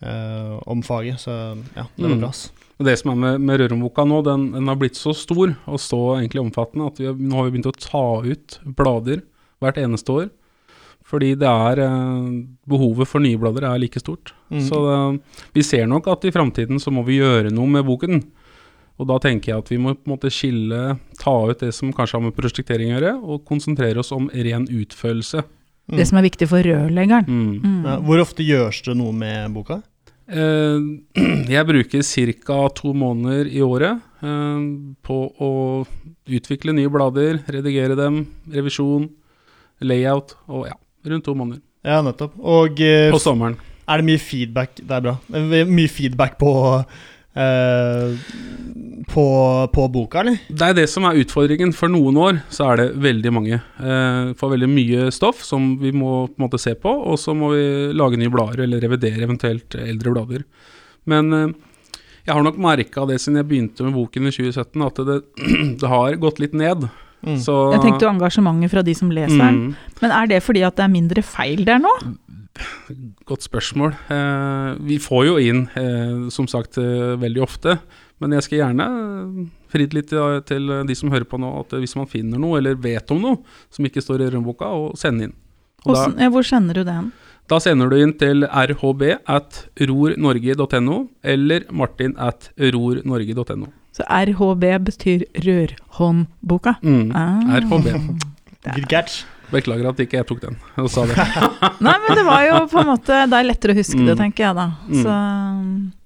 eh, 0.00 0.56
om 0.66 0.80
faget. 0.86 1.20
Så 1.20 1.30
ja, 1.76 1.84
det 1.96 2.06
var 2.08 2.16
Mm. 2.16 2.20
bra. 2.24 2.32
Og 2.80 2.86
Det 2.86 2.98
som 2.98 3.10
er 3.12 3.16
med, 3.20 3.40
med 3.44 3.60
Røromboka 3.60 4.06
nå, 4.08 4.22
den, 4.24 4.52
den 4.52 4.66
har 4.66 4.76
blitt 4.80 4.96
så 4.96 5.12
stor 5.14 5.52
og 5.68 5.76
så 5.78 6.16
egentlig 6.16 6.40
omfattende 6.40 6.86
at 6.88 6.96
vi, 6.96 7.04
har- 7.04 7.14
nå 7.20 7.36
har 7.36 7.50
vi 7.50 7.58
begynt 7.58 7.68
å 7.68 7.76
ta 7.76 8.22
ut 8.24 8.58
blader 8.64 9.20
hvert 9.60 9.76
eneste 9.76 10.08
år. 10.08 10.30
Fordi 11.10 11.32
det 11.38 11.48
er 11.50 11.82
eh, 11.82 12.26
behovet 12.70 13.08
for 13.10 13.22
nye 13.22 13.38
blader 13.40 13.66
er 13.66 13.80
like 13.82 14.02
stort. 14.02 14.34
Mm. 14.52 14.60
Så 14.68 14.82
det, 14.86 14.98
vi 15.56 15.64
ser 15.66 15.88
nok 15.90 16.06
at 16.12 16.26
i 16.28 16.34
framtiden 16.34 16.78
så 16.82 16.92
må 16.94 17.02
vi 17.06 17.18
gjøre 17.18 17.50
noe 17.54 17.70
med 17.70 17.86
boken. 17.88 18.22
Og 19.00 19.08
da 19.08 19.16
tenker 19.22 19.54
jeg 19.54 19.62
at 19.62 19.70
vi 19.72 19.78
må 19.80 19.94
på 19.96 20.04
en 20.06 20.12
måte 20.12 20.30
skille, 20.32 20.80
ta 21.18 21.32
ut 21.48 21.62
det 21.62 21.72
som 21.72 21.92
kanskje 21.96 22.18
har 22.18 22.26
med 22.26 22.36
prosjektering 22.36 22.92
å 22.92 22.98
gjøre, 22.98 23.14
og 23.24 23.46
konsentrere 23.48 24.02
oss 24.02 24.12
om 24.12 24.28
ren 24.30 24.68
utførelse. 24.68 25.42
Mm. 25.90 25.96
Det 25.96 26.06
som 26.06 26.20
er 26.20 26.26
viktig 26.28 26.48
for 26.50 26.66
rørleggeren. 26.66 27.26
Mm. 27.26 27.54
Mm. 27.64 27.86
Ja, 27.88 27.96
hvor 28.04 28.20
ofte 28.22 28.46
gjøres 28.46 28.82
det 28.86 28.94
noe 29.00 29.14
med 29.16 29.56
boka? 29.56 29.80
Eh, 30.30 30.84
jeg 31.56 31.66
bruker 31.66 32.04
ca. 32.44 32.60
to 32.76 32.92
måneder 32.94 33.48
i 33.50 33.64
året 33.64 34.04
eh, 34.22 34.68
på 35.02 35.18
å 35.32 35.50
utvikle 36.30 36.76
nye 36.76 36.92
blader, 36.92 37.40
redigere 37.50 37.96
dem, 37.98 38.22
revisjon, 38.52 39.08
layout 39.80 40.36
og 40.46 40.68
ja, 40.68 40.76
rundt 41.06 41.24
to 41.26 41.34
måneder. 41.36 41.62
Ja, 41.86 42.00
nettopp. 42.04 42.34
Og 42.40 42.80
eh, 42.84 43.08
På 43.12 43.20
sommeren. 43.22 43.56
er 43.88 44.00
det 44.00 44.06
mye 44.06 44.20
feedback 44.20 44.82
Det 44.82 44.92
er 44.96 45.06
bra. 45.06 45.16
Det 45.32 45.62
er 45.62 45.70
mye 45.70 45.88
feedback 45.88 46.36
på 46.40 46.52
Uh, 47.30 48.18
på, 49.06 49.24
på 49.72 49.84
boka, 49.88 50.20
eller? 50.20 50.38
Det 50.48 50.66
er 50.66 50.74
det 50.74 50.86
som 50.90 51.04
er 51.06 51.20
utfordringen. 51.22 51.70
For 51.76 51.90
noen 51.90 52.18
år 52.18 52.40
så 52.50 52.72
er 52.72 52.80
det 52.80 52.86
veldig 53.04 53.32
mange. 53.34 53.60
Uh, 53.78 54.32
får 54.38 54.54
veldig 54.56 54.70
mye 54.70 55.08
stoff 55.14 55.44
som 55.46 55.76
vi 55.80 55.92
må 55.94 56.26
på 56.26 56.40
en 56.40 56.46
måte 56.48 56.60
se 56.60 56.74
på, 56.74 56.90
og 56.90 57.18
så 57.22 57.34
må 57.38 57.52
vi 57.54 57.64
lage 57.96 58.18
nye 58.18 58.32
blader 58.34 58.64
eller 58.66 58.82
revidere 58.82 59.26
eventuelt 59.28 59.78
eldre 59.78 60.14
blader. 60.16 60.46
Men 61.10 61.30
uh, 61.30 61.46
jeg 62.26 62.34
har 62.34 62.42
nok 62.46 62.58
merka 62.60 63.06
det 63.08 63.20
siden 63.22 63.40
jeg 63.40 63.50
begynte 63.52 63.86
med 63.86 63.96
boken 63.96 64.26
i 64.26 64.34
2017, 64.34 64.88
at 64.88 65.00
det, 65.06 65.20
det 65.80 65.94
har 65.94 66.18
gått 66.26 66.42
litt 66.42 66.58
ned. 66.58 66.90
Mm. 67.22 67.36
Så 67.42 67.54
Jeg 67.74 67.80
tenkte 67.84 68.06
jo 68.06 68.12
engasjementet 68.14 68.70
fra 68.72 68.82
de 68.82 68.94
som 68.96 69.10
leser 69.12 69.36
den. 69.38 69.58
mm, 69.70 69.74
Men 70.02 70.10
er 70.10 70.26
det 70.26 70.42
fordi 70.42 70.62
at 70.66 70.76
det 70.76 70.84
er 70.84 70.92
mindre 70.92 71.22
feil 71.22 71.64
der 71.68 71.78
nå? 71.78 71.90
Godt 73.28 73.44
spørsmål. 73.46 73.94
Eh, 74.10 74.74
vi 74.84 74.98
får 74.98 75.26
jo 75.26 75.36
inn, 75.38 75.68
eh, 75.76 76.28
som 76.30 76.46
sagt, 76.50 76.78
eh, 76.78 77.16
veldig 77.20 77.42
ofte. 77.44 77.78
Men 78.20 78.32
jeg 78.32 78.42
skal 78.42 78.58
gjerne 78.58 78.86
eh, 78.86 79.46
fridd 79.72 79.94
litt 79.96 80.08
til, 80.08 80.40
til 80.44 80.66
de 80.86 80.94
som 80.98 81.10
hører 81.12 81.24
på 81.24 81.38
nå, 81.40 81.60
at 81.60 81.70
hvis 81.78 81.94
man 81.96 82.06
finner 82.10 82.38
noe, 82.42 82.58
eller 82.58 82.74
vet 82.74 83.10
om 83.14 83.20
noe 83.22 83.38
som 83.70 83.84
ikke 83.86 84.02
står 84.02 84.20
i 84.26 84.30
rømboka, 84.34 84.66
og 84.66 84.96
sende 85.00 85.28
inn. 85.28 85.34
Og 85.86 85.94
da, 85.94 86.00
Hvordan- 86.06 86.20
ja, 86.20 86.28
hvor 86.30 86.44
sender 86.44 86.74
du 86.74 86.84
det 86.84 86.92
hen? 86.94 87.12
da 87.48 87.58
sender 87.58 87.88
du 87.90 87.96
inn 87.96 88.12
til 88.18 88.44
rhb 88.46 89.02
at 89.26 89.68
rornorge.no, 89.80 91.08
eller 91.24 91.64
martin 91.72 92.14
at 92.18 92.50
rornorge.no. 92.58 93.66
Så 94.00 94.06
RHB 94.08 94.64
betyr 94.86 95.24
Rørhåndboka. 95.44 96.74
Mm. 96.82 97.10
Ah. 97.16 97.60
RHB. 97.60 97.90
Good 98.74 98.88
catch. 98.88 99.24
Beklager 99.50 99.88
at 99.90 99.98
ikke 99.98 100.14
jeg 100.20 100.26
tok 100.28 100.40
den 100.44 100.56
og 100.78 100.86
sa 100.92 101.02
det. 101.10 101.16
Nei, 101.84 101.94
men 102.04 102.14
det 102.16 102.22
var 102.26 102.44
jo 102.46 102.58
på 102.70 102.78
en 102.84 102.86
måte 102.92 103.16
Det 103.26 103.34
er 103.40 103.46
lettere 103.48 103.74
å 103.74 103.78
huske 103.80 103.98
det, 103.98 104.14
Mm. 104.14 104.20
tenker 104.20 104.44
jeg 104.46 104.54
da. 104.60 104.66
Mm. 104.86 105.00
Så, 105.02 105.14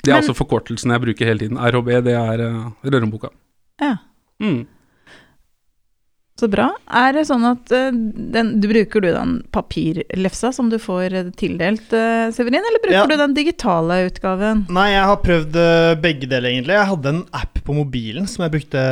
Det 0.00 0.08
er 0.08 0.14
men, 0.14 0.22
altså 0.22 0.34
forkortelsen 0.38 0.94
jeg 0.94 1.02
bruker 1.04 1.28
hele 1.28 1.42
tiden. 1.44 1.58
RHB, 1.60 1.90
det 2.06 2.14
er 2.16 2.40
uh, 2.48 2.70
rørhåndboka. 2.88 3.28
Ja. 3.84 3.96
Mm. 4.40 4.64
Så 6.44 6.48
bra. 6.52 6.66
Er 6.92 7.14
det 7.16 7.22
sånn 7.24 7.44
at 7.48 7.70
eh, 7.72 7.94
den, 8.34 8.50
du 8.60 8.66
bruker 8.68 9.00
du 9.00 9.06
den 9.14 9.30
papirlefsa 9.54 10.50
som 10.52 10.68
du 10.68 10.76
får 10.82 11.14
tildelt, 11.40 11.86
eh, 11.96 12.26
Severin, 12.36 12.60
eller 12.60 12.82
bruker 12.82 12.98
Ja. 12.98 13.06
du 13.08 13.16
den 13.16 13.36
digitale 13.36 14.02
utgaven? 14.10 14.66
Nei, 14.68 14.90
jeg 14.92 15.06
har 15.08 15.22
prøvd 15.22 15.56
eh, 15.56 15.94
begge 16.02 16.28
deler, 16.28 16.50
egentlig. 16.50 16.76
Jeg 16.76 16.90
hadde 16.90 17.12
en 17.14 17.22
app 17.32 17.62
på 17.64 17.76
mobilen 17.78 18.28
som 18.28 18.44
jeg 18.44 18.52
brukte, 18.58 18.82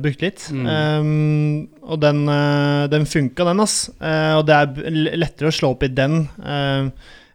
brukte 0.00 0.24
litt. 0.24 0.46
Mm. 0.48 0.70
Um, 0.72 1.68
og 1.84 2.00
den, 2.00 2.24
den 2.94 3.04
funka, 3.04 3.44
den, 3.50 3.60
ass. 3.60 3.76
Uh, 4.00 4.40
og 4.40 4.48
det 4.48 4.56
er 4.56 4.96
lettere 5.20 5.52
å 5.52 5.58
slå 5.58 5.74
opp 5.74 5.84
i 5.84 5.92
den 5.92 6.22
uh, 6.40 6.88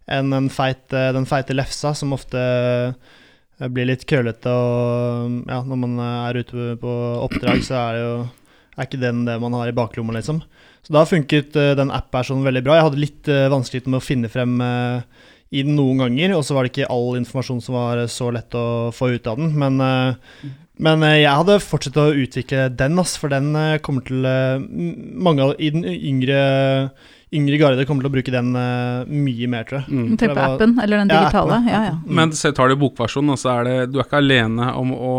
enn 0.09 0.33
den 0.33 0.49
feite, 0.49 1.11
den 1.13 1.29
feite 1.29 1.53
lefsa, 1.53 1.93
som 1.93 2.17
ofte 2.17 2.41
blir 3.69 3.91
litt 3.91 4.07
krøllete. 4.09 4.49
Og 4.49 5.45
ja, 5.45 5.61
når 5.61 5.81
man 5.85 5.95
er 6.01 6.41
ute 6.41 6.73
på 6.81 6.97
oppdrag, 7.27 7.61
så 7.67 7.77
er 7.83 7.99
det 7.99 8.03
jo 8.07 8.19
er 8.79 8.88
ikke 8.88 9.01
den 9.01 9.25
det 9.27 9.36
man 9.43 9.57
har 9.57 9.69
i 9.69 9.75
baklomma, 9.75 10.15
liksom. 10.15 10.41
Så 10.86 10.95
da 10.95 11.03
funket 11.07 11.57
uh, 11.59 11.74
den 11.77 11.91
appen 11.93 12.25
sånn 12.25 12.45
veldig 12.45 12.63
bra. 12.65 12.79
Jeg 12.79 12.88
hadde 12.88 13.03
litt 13.03 13.29
uh, 13.31 13.50
vanskeligheter 13.51 13.91
med 13.91 14.00
å 14.00 14.05
finne 14.05 14.31
frem 14.31 14.55
uh, 14.63 15.27
i 15.50 15.63
den 15.65 15.75
noen 15.77 16.03
ganger, 16.03 16.36
og 16.38 16.45
så 16.45 16.55
var 16.55 16.65
det 16.65 16.74
ikke 16.74 16.89
all 16.93 17.17
informasjon 17.19 17.62
som 17.65 17.75
var 17.75 18.03
så 18.12 18.29
lett 18.33 18.55
å 18.57 18.65
få 18.95 19.12
ut 19.15 19.29
av 19.29 19.39
den. 19.41 19.53
Men, 19.59 19.79
uh, 19.81 20.50
men 20.79 21.03
eh, 21.03 21.21
jeg 21.25 21.36
hadde 21.41 21.59
fortsatt 21.59 21.98
å 22.00 22.09
utvikle 22.15 22.69
den, 22.79 23.00
ass, 23.01 23.17
for 23.19 23.31
den 23.33 23.51
eh, 23.57 23.79
kommer 23.83 24.05
til 24.07 24.24
eh, 24.24 24.62
Mange 25.19 25.50
i 25.59 25.71
den 25.75 25.83
yngre, 25.83 26.39
yngre 27.36 27.59
garde 27.59 27.86
kommer 27.89 28.05
til 28.05 28.12
å 28.12 28.13
bruke 28.13 28.33
den 28.33 28.53
eh, 28.55 29.09
mye 29.12 29.50
mer, 29.51 29.67
tror 29.67 29.81
jeg. 29.81 29.91
Mm. 29.91 30.13
Tenk 30.21 30.38
på 30.38 30.45
appen, 30.45 30.77
eller 30.79 31.01
den 31.03 31.12
digitale. 31.12 31.59
Ja, 31.67 31.74
Ja, 31.74 31.81
ja. 31.91 31.98
Men 32.07 32.31
så 32.38 32.53
tar 32.55 32.71
du 32.71 32.79
bokversjonen, 32.79 33.36
og 33.36 33.41
så 33.41 33.57
er 33.57 33.67
det 33.67 33.77
Du 33.91 34.00
er 34.00 34.07
ikke 34.07 34.21
alene 34.24 34.71
om 34.79 34.95
å 34.95 35.13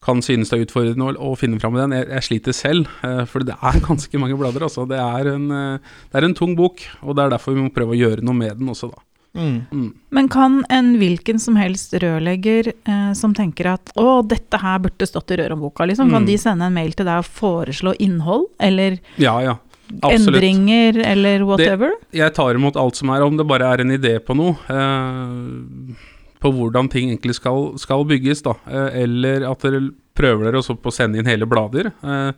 kan 0.00 0.22
synes 0.24 0.48
det 0.48 0.56
er 0.58 0.64
utfordrende 0.64 1.10
å, 1.10 1.30
å 1.32 1.36
finne 1.36 1.60
fram 1.60 1.74
i 1.76 1.80
den. 1.82 1.92
Jeg, 1.98 2.06
jeg 2.14 2.26
sliter 2.28 2.56
selv, 2.56 2.88
eh, 3.04 3.22
for 3.28 3.44
det 3.44 3.56
er 3.60 3.80
ganske 3.88 4.20
mange 4.22 4.38
blader. 4.40 4.64
Altså. 4.64 4.86
Det, 4.88 4.96
er 4.96 5.28
en, 5.34 5.46
eh, 5.52 5.94
det 6.10 6.20
er 6.22 6.26
en 6.30 6.36
tung 6.38 6.54
bok, 6.56 6.80
og 7.04 7.16
det 7.18 7.26
er 7.26 7.34
derfor 7.36 7.56
vi 7.56 7.66
må 7.66 7.72
prøve 7.74 7.92
å 7.96 8.00
gjøre 8.00 8.24
noe 8.24 8.36
med 8.38 8.56
den 8.62 8.72
også, 8.72 8.88
da. 8.94 9.04
Mm. 9.36 9.58
Mm. 9.70 9.90
Men 10.10 10.26
kan 10.32 10.56
en 10.74 10.88
hvilken 10.98 11.38
som 11.38 11.54
helst 11.60 11.92
rørlegger 12.02 12.72
eh, 12.72 13.12
som 13.14 13.30
tenker 13.36 13.68
at 13.76 13.92
å, 14.00 14.22
dette 14.26 14.58
her 14.58 14.80
burde 14.82 15.06
stått 15.06 15.30
i 15.36 15.38
rørhåndboka, 15.38 15.86
liksom, 15.86 16.10
kan 16.10 16.24
Mm. 16.24 16.30
de 16.32 16.38
sende 16.42 16.66
en 16.66 16.74
mail 16.74 16.96
til 16.98 17.06
deg 17.06 17.20
og 17.22 17.28
foreslå 17.30 17.92
innhold, 18.02 18.48
eller 18.58 18.96
Ja, 19.22 19.36
ja. 19.44 19.54
Absolutt. 20.02 20.38
endringer, 20.38 20.98
eller 21.12 21.44
whatever? 21.46 21.92
Jeg 22.14 22.32
tar 22.34 22.54
imot 22.58 22.76
alt 22.78 22.96
som 22.98 23.10
er, 23.10 23.22
om 23.26 23.36
det 23.38 23.46
bare 23.46 23.68
er 23.74 23.80
en 23.84 23.90
idé 23.94 24.16
på 24.22 24.34
noe. 24.38 24.56
Eh, 24.70 26.09
på 26.40 26.52
hvordan 26.54 26.88
ting 26.92 27.10
egentlig 27.10 27.36
skal, 27.38 27.74
skal 27.80 28.06
bygges, 28.08 28.44
da. 28.46 28.56
Eh, 28.68 29.02
eller 29.04 29.46
at 29.48 29.66
dere 29.66 29.82
prøver 30.16 30.48
dere 30.48 30.62
også 30.62 30.78
på 30.80 30.92
å 30.92 30.94
sende 30.94 31.20
inn 31.20 31.28
hele 31.30 31.48
blader. 31.48 31.92
Eh, 32.00 32.30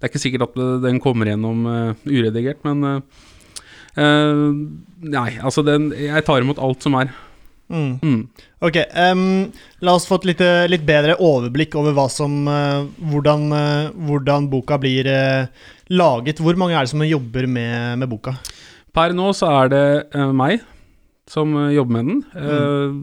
det 0.00 0.06
er 0.06 0.12
ikke 0.12 0.22
sikkert 0.22 0.48
at 0.48 0.60
den 0.84 1.00
kommer 1.02 1.30
gjennom 1.30 1.66
eh, 1.70 2.06
uredigert, 2.08 2.62
men 2.66 2.86
eh, 2.88 3.26
eh, 3.96 4.46
Nei, 5.00 5.30
altså 5.40 5.62
den 5.64 5.86
Jeg 5.96 6.26
tar 6.26 6.42
imot 6.44 6.58
alt 6.60 6.84
som 6.84 6.96
er. 7.00 7.12
Mm. 7.70 8.00
Mm. 8.02 8.22
Ok, 8.66 8.76
um, 9.14 9.20
la 9.86 9.92
oss 9.94 10.04
få 10.08 10.18
et 10.18 10.32
litt, 10.32 10.40
litt 10.72 10.82
bedre 10.84 11.14
overblikk 11.22 11.76
over 11.78 11.94
hva 11.94 12.08
som, 12.10 12.34
uh, 12.50 12.82
hvordan, 13.12 13.44
uh, 13.54 13.92
hvordan 14.08 14.48
boka 14.50 14.76
blir 14.82 15.06
uh, 15.06 15.68
laget. 15.94 16.42
Hvor 16.42 16.58
mange 16.58 16.74
er 16.74 16.84
det 16.84 16.92
som 16.92 17.06
jobber 17.06 17.46
med, 17.46 18.02
med 18.02 18.10
boka? 18.10 18.34
Per 18.94 19.14
nå 19.14 19.30
så 19.36 19.50
er 19.60 19.72
det 19.72 19.86
eh, 20.18 20.30
meg 20.34 20.62
som 21.30 21.52
eh, 21.56 21.74
jobber 21.76 21.96
med 21.96 22.08
den. 22.10 22.22
Eh, 22.34 22.96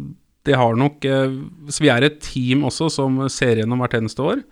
det 0.48 0.56
har 0.58 0.78
nok 0.80 1.06
eh, 1.06 1.38
Så 1.70 1.84
vi 1.84 1.92
er 1.94 2.08
et 2.08 2.20
team 2.24 2.64
også 2.70 2.88
som 2.94 3.20
ser 3.34 3.60
gjennom 3.62 3.84
hvert 3.84 3.98
eneste 4.00 4.24
år. 4.24 4.44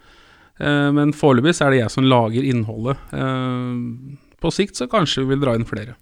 Eh, 0.60 0.90
men 0.96 1.14
foreløpig 1.16 1.56
så 1.58 1.68
er 1.68 1.76
det 1.76 1.84
jeg 1.84 1.94
som 1.96 2.08
lager 2.08 2.46
innholdet. 2.48 3.00
Eh, 3.16 4.18
på 4.44 4.52
sikt 4.54 4.78
så 4.80 4.88
kanskje 4.92 5.24
vi 5.24 5.34
vil 5.34 5.44
dra 5.46 5.56
inn 5.58 5.68
flere. 5.68 5.96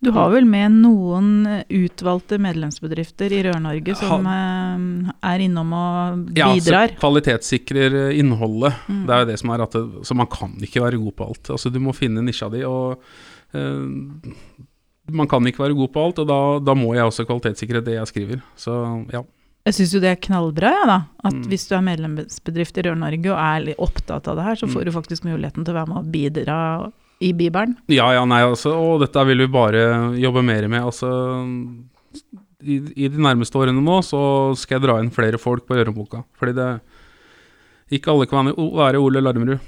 Du 0.00 0.08
har 0.16 0.30
vel 0.32 0.46
med 0.48 0.72
noen 0.80 1.26
utvalgte 1.68 2.38
medlemsbedrifter 2.40 3.34
i 3.36 3.42
Rør-Norge 3.44 3.92
som 4.00 4.24
er 4.24 5.42
innom 5.44 5.74
og 5.76 6.30
Ja, 6.38 6.46
bidrar? 6.56 6.94
så 6.94 7.02
kvalitetssikrer 7.02 7.98
innholdet. 8.16 8.78
Mm. 8.88 9.02
Det 9.04 9.12
er 9.12 9.20
jo 9.26 9.28
det 9.28 9.36
som 9.42 9.52
er 9.52 9.64
at 9.66 9.76
det, 9.76 9.82
Så 10.08 10.16
man 10.16 10.30
kan 10.32 10.54
ikke 10.56 10.80
være 10.86 11.02
god 11.02 11.16
på 11.18 11.26
alt. 11.28 11.50
Altså 11.52 11.68
Du 11.68 11.76
må 11.84 11.92
finne 11.92 12.24
nisja 12.24 12.48
di, 12.48 12.62
og 12.64 12.96
eh, 13.52 14.32
man 15.12 15.28
kan 15.28 15.44
ikke 15.46 15.62
være 15.64 15.76
god 15.76 15.92
på 15.92 16.04
alt, 16.06 16.18
og 16.22 16.26
da, 16.28 16.38
da 16.64 16.74
må 16.74 16.94
jeg 16.94 17.04
også 17.04 17.26
kvalitetssikre 17.28 17.82
det 17.84 17.94
jeg 17.98 18.06
skriver. 18.10 18.42
Så 18.56 18.72
ja. 19.12 19.22
Jeg 19.66 19.74
syns 19.76 19.92
jo 19.92 20.00
det 20.00 20.08
er 20.14 20.20
knallbra, 20.24 20.70
ja, 20.72 20.84
da. 20.88 20.98
At 21.24 21.34
Mm. 21.34 21.42
hvis 21.50 21.68
du 21.68 21.74
er 21.76 21.82
medlemsbedrift 21.84 22.78
i 22.78 22.82
Rør-Norge 22.86 23.28
og 23.30 23.38
er 23.38 23.60
litt 23.66 23.76
opptatt 23.78 24.26
av 24.28 24.36
det 24.36 24.44
her, 24.44 24.54
så 24.56 24.66
får 24.66 24.80
Mm. 24.82 24.84
du 24.86 24.90
faktisk 24.96 25.24
muligheten 25.28 25.64
til 25.64 25.74
å 25.74 25.78
være 25.78 25.88
med 25.88 25.98
og 25.98 26.12
bidra 26.12 26.92
i 27.20 27.32
Bibelen. 27.32 27.76
Ja, 27.88 28.10
ja, 28.12 28.24
nei, 28.24 28.40
altså, 28.40 28.72
og 28.72 29.00
dette 29.00 29.26
vil 29.26 29.38
vi 29.38 29.46
bare 29.52 30.16
jobbe 30.16 30.42
mer 30.42 30.66
med. 30.68 30.80
Altså, 30.82 31.10
i, 32.64 32.76
I 32.96 33.08
de 33.08 33.18
nærmeste 33.20 33.56
årene 33.60 33.80
nå 33.84 34.00
så 34.04 34.56
skal 34.56 34.78
jeg 34.80 34.86
dra 34.88 34.98
inn 35.00 35.10
flere 35.10 35.38
folk 35.38 35.66
på 35.68 35.76
Røreboka. 35.76 36.24
Fordi 36.38 36.54
det 36.54 36.80
Ikke 37.92 38.12
alle 38.12 38.26
kan 38.26 38.46
være- 38.46 38.56
være 38.56 39.00
Ole 39.02 39.20
Larmerud. 39.20 39.58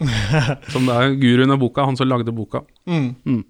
som 0.72 0.86
det 0.86 0.94
er 0.94 1.14
guruen 1.18 1.50
av 1.52 1.58
boka, 1.58 1.84
han 1.84 1.96
som 1.96 2.08
lagde 2.08 2.32
boka. 2.32 2.62
Mm. 2.86 3.14
Mm. 3.26 3.44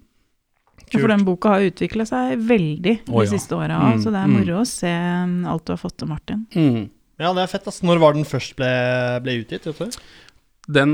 For 0.97 1.11
den 1.11 1.25
boka 1.27 1.51
har 1.53 1.67
utvikla 1.69 2.05
seg 2.09 2.39
veldig 2.49 2.95
de 3.05 3.13
Å, 3.13 3.25
ja. 3.25 3.29
siste 3.29 3.57
åra, 3.57 3.77
Mm, 3.79 4.01
så 4.01 4.13
det 4.13 4.21
er 4.23 4.31
mm. 4.31 4.37
moro 4.39 4.61
å 4.61 4.65
se 4.65 4.89
um, 4.89 5.35
alt 5.45 5.65
du 5.67 5.73
har 5.75 5.81
fått 5.81 5.97
til, 6.01 6.09
Martin. 6.09 6.41
Mm. 6.55 6.89
Ja, 7.19 7.33
det 7.35 7.43
er 7.43 7.51
fett. 7.51 7.67
Altså. 7.67 7.85
Når 7.85 8.01
var 8.01 8.15
den 8.15 8.27
først 8.27 8.55
ble, 8.57 8.71
ble 9.25 9.37
utgitt? 9.41 9.67
Vet 9.67 9.79
du? 9.79 10.03
Den 10.69 10.91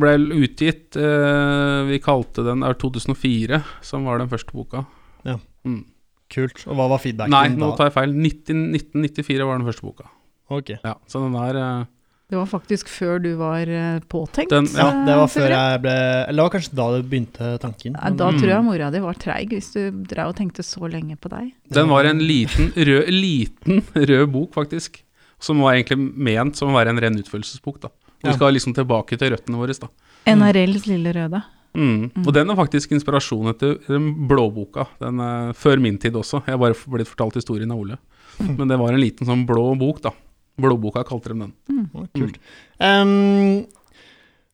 ble 0.00 0.14
utgitt 0.40 0.96
eh, 0.96 1.80
Vi 1.90 1.98
kalte 2.00 2.44
den 2.46 2.64
er 2.64 2.78
2004, 2.80 3.60
som 3.84 4.08
var 4.08 4.22
den 4.22 4.30
første 4.32 4.56
boka. 4.56 4.86
Ja. 5.28 5.36
Mm. 5.68 5.84
Kult. 6.32 6.64
Og 6.66 6.76
hva 6.76 6.88
var 6.92 7.00
feedbacken 7.02 7.32
da? 7.32 7.44
Nei, 7.44 7.56
nå 7.56 7.70
tar 7.76 7.90
jeg 7.90 7.96
feil. 7.96 8.16
19, 8.16 8.64
1994 8.76 9.46
var 9.48 9.60
den 9.60 9.68
første 9.68 9.86
boka. 9.86 10.08
Ok. 10.52 10.74
Ja, 10.80 10.96
så 11.08 11.22
den 11.24 11.36
er 11.40 11.60
eh, 11.60 11.86
Det 12.28 12.36
var 12.36 12.44
faktisk 12.44 12.90
før 12.92 13.22
du 13.24 13.30
var 13.40 13.70
eh, 13.72 14.00
påtenkt. 14.04 14.50
Den- 14.52 14.66
Ja, 14.76 14.90
det 15.06 15.14
var 15.16 15.24
eh, 15.24 15.32
før 15.32 15.48
jeg 15.48 15.80
ble 15.80 15.92
Eller 16.28 16.36
det 16.36 16.44
var 16.44 16.50
kanskje 16.52 16.74
da 16.76 16.86
det 16.92 17.06
begynte 17.08 17.58
tanken. 17.62 17.94
Ja, 17.96 18.10
da 18.10 18.26
Mm. 18.30 18.38
tror 18.40 18.48
jeg 18.52 18.64
mora 18.64 18.90
di 18.92 18.98
var 19.00 19.14
treig, 19.14 19.48
hvis 19.48 19.72
du 19.72 19.90
drev 20.04 20.28
og 20.28 20.36
tenkte 20.36 20.60
så 20.62 20.84
lenge 20.92 21.16
på 21.16 21.30
deg. 21.30 21.52
Den 21.72 21.88
var 21.88 22.04
en 22.04 22.18
liten 22.20 22.68
rød, 22.76 23.08
liten 23.08 23.82
rød 23.96 24.30
bok, 24.30 24.52
faktisk. 24.52 25.02
Som 25.40 25.60
var 25.60 25.72
egentlig 25.72 25.96
ment 26.18 26.54
som 26.56 26.68
å 26.68 26.74
være 26.76 26.90
en 26.90 27.00
ren 27.00 27.16
utførelsesbok. 27.16 27.80
da. 27.80 27.88
Vi 28.22 28.32
skal 28.34 28.52
liksom 28.52 28.74
tilbake 28.74 29.16
til 29.16 29.30
røttene 29.32 29.56
våre. 29.56 29.72
da. 29.80 29.88
NRLs 30.26 30.84
lille 30.86 31.14
røde. 31.14 31.42
Mm. 31.74 32.10
Mm. 32.12 32.26
Og 32.26 32.32
den 32.34 32.50
er 32.50 32.56
faktisk 32.56 32.90
inspirasjonen 32.92 33.56
til 33.58 33.78
den 33.88 34.28
blåboka. 34.28 34.86
Den 35.00 35.18
er 35.20 35.52
før 35.54 35.80
min 35.80 35.96
tid 35.96 36.12
også. 36.12 36.44
Jeg 36.44 36.58
har 36.58 36.58
bare 36.58 36.74
blitt 36.74 37.08
fortalt 37.08 37.34
historien 37.40 37.70
av 37.72 37.78
Ole. 37.78 37.96
Mm. 38.38 38.56
Men 38.58 38.68
det 38.68 38.78
var 38.78 38.92
en 38.92 39.00
liten 39.00 39.26
sånn 39.26 39.46
blå 39.46 39.78
bok, 39.78 40.02
da. 40.02 40.10
Blåboka 40.58 41.04
kalte 41.06 41.32
de 41.32 41.44
den. 41.46 41.52
Å, 41.94 42.04
Kult. 42.16 42.38
Um, 42.82 43.66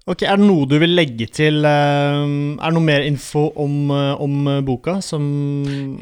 ok, 0.09 0.25
Er 0.29 0.41
det 0.41 0.47
noe 0.47 0.69
du 0.69 0.77
vil 0.81 0.95
legge 0.97 1.29
til 1.33 1.65
Er 1.65 2.25
det 2.61 2.73
noe 2.77 2.85
mer 2.85 3.05
info 3.09 3.47
om, 3.61 3.77
eh, 3.95 4.23
om 4.25 4.51
eh, 4.53 4.61
boka 4.65 4.99
som 5.05 5.25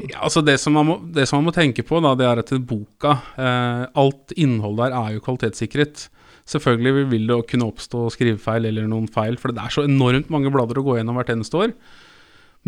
Ja, 0.09 0.25
altså 0.27 0.43
det 0.45 0.57
som, 0.61 0.75
man 0.75 0.89
må, 0.89 0.97
det 1.15 1.27
som 1.29 1.39
man 1.39 1.49
må 1.49 1.55
tenke 1.55 1.85
på, 1.87 2.01
da, 2.03 2.13
det 2.19 2.27
er 2.27 2.43
at 2.43 2.53
boka 2.67 3.17
eh, 3.39 3.85
Alt 4.03 4.35
innhold 4.35 4.81
der 4.83 4.95
er 4.99 5.15
jo 5.15 5.23
kvalitetssikret. 5.23 6.07
Selvfølgelig 6.49 7.07
vil 7.13 7.29
det 7.29 7.43
kunne 7.47 7.69
oppstå 7.71 8.09
skrivefeil 8.11 8.67
eller 8.67 8.87
noen 8.91 9.07
feil, 9.11 9.37
for 9.39 9.55
det 9.55 9.63
er 9.63 9.71
så 9.71 9.85
enormt 9.87 10.31
mange 10.33 10.51
blader 10.51 10.81
å 10.81 10.83
gå 10.83 10.97
gjennom 10.97 11.15
hvert 11.15 11.31
eneste 11.31 11.61
år. 11.61 11.71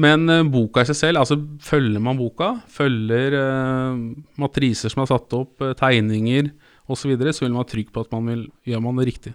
Men 0.01 0.27
eh, 0.31 0.43
boka 0.51 0.83
i 0.83 0.89
seg 0.89 0.97
selv, 0.99 1.21
altså 1.21 1.37
følger 1.63 2.03
man 2.03 2.19
boka, 2.19 2.53
følger 2.71 3.35
eh, 3.39 3.99
matriser 4.41 4.91
som 4.91 5.03
er 5.03 5.11
satt 5.11 5.35
opp, 5.37 5.55
eh, 5.63 5.75
tegninger 5.79 6.51
osv., 6.87 7.01
så, 7.01 7.09
videre, 7.13 7.33
så 7.33 7.45
vil 7.45 7.53
man 7.53 7.63
være 7.63 7.73
trygg 7.73 7.91
på 7.91 8.05
at 8.05 8.11
man 8.11 8.25
vil, 8.31 8.47
gjør 8.65 8.81
man 8.81 8.95
det 9.01 9.07
riktig. 9.11 9.33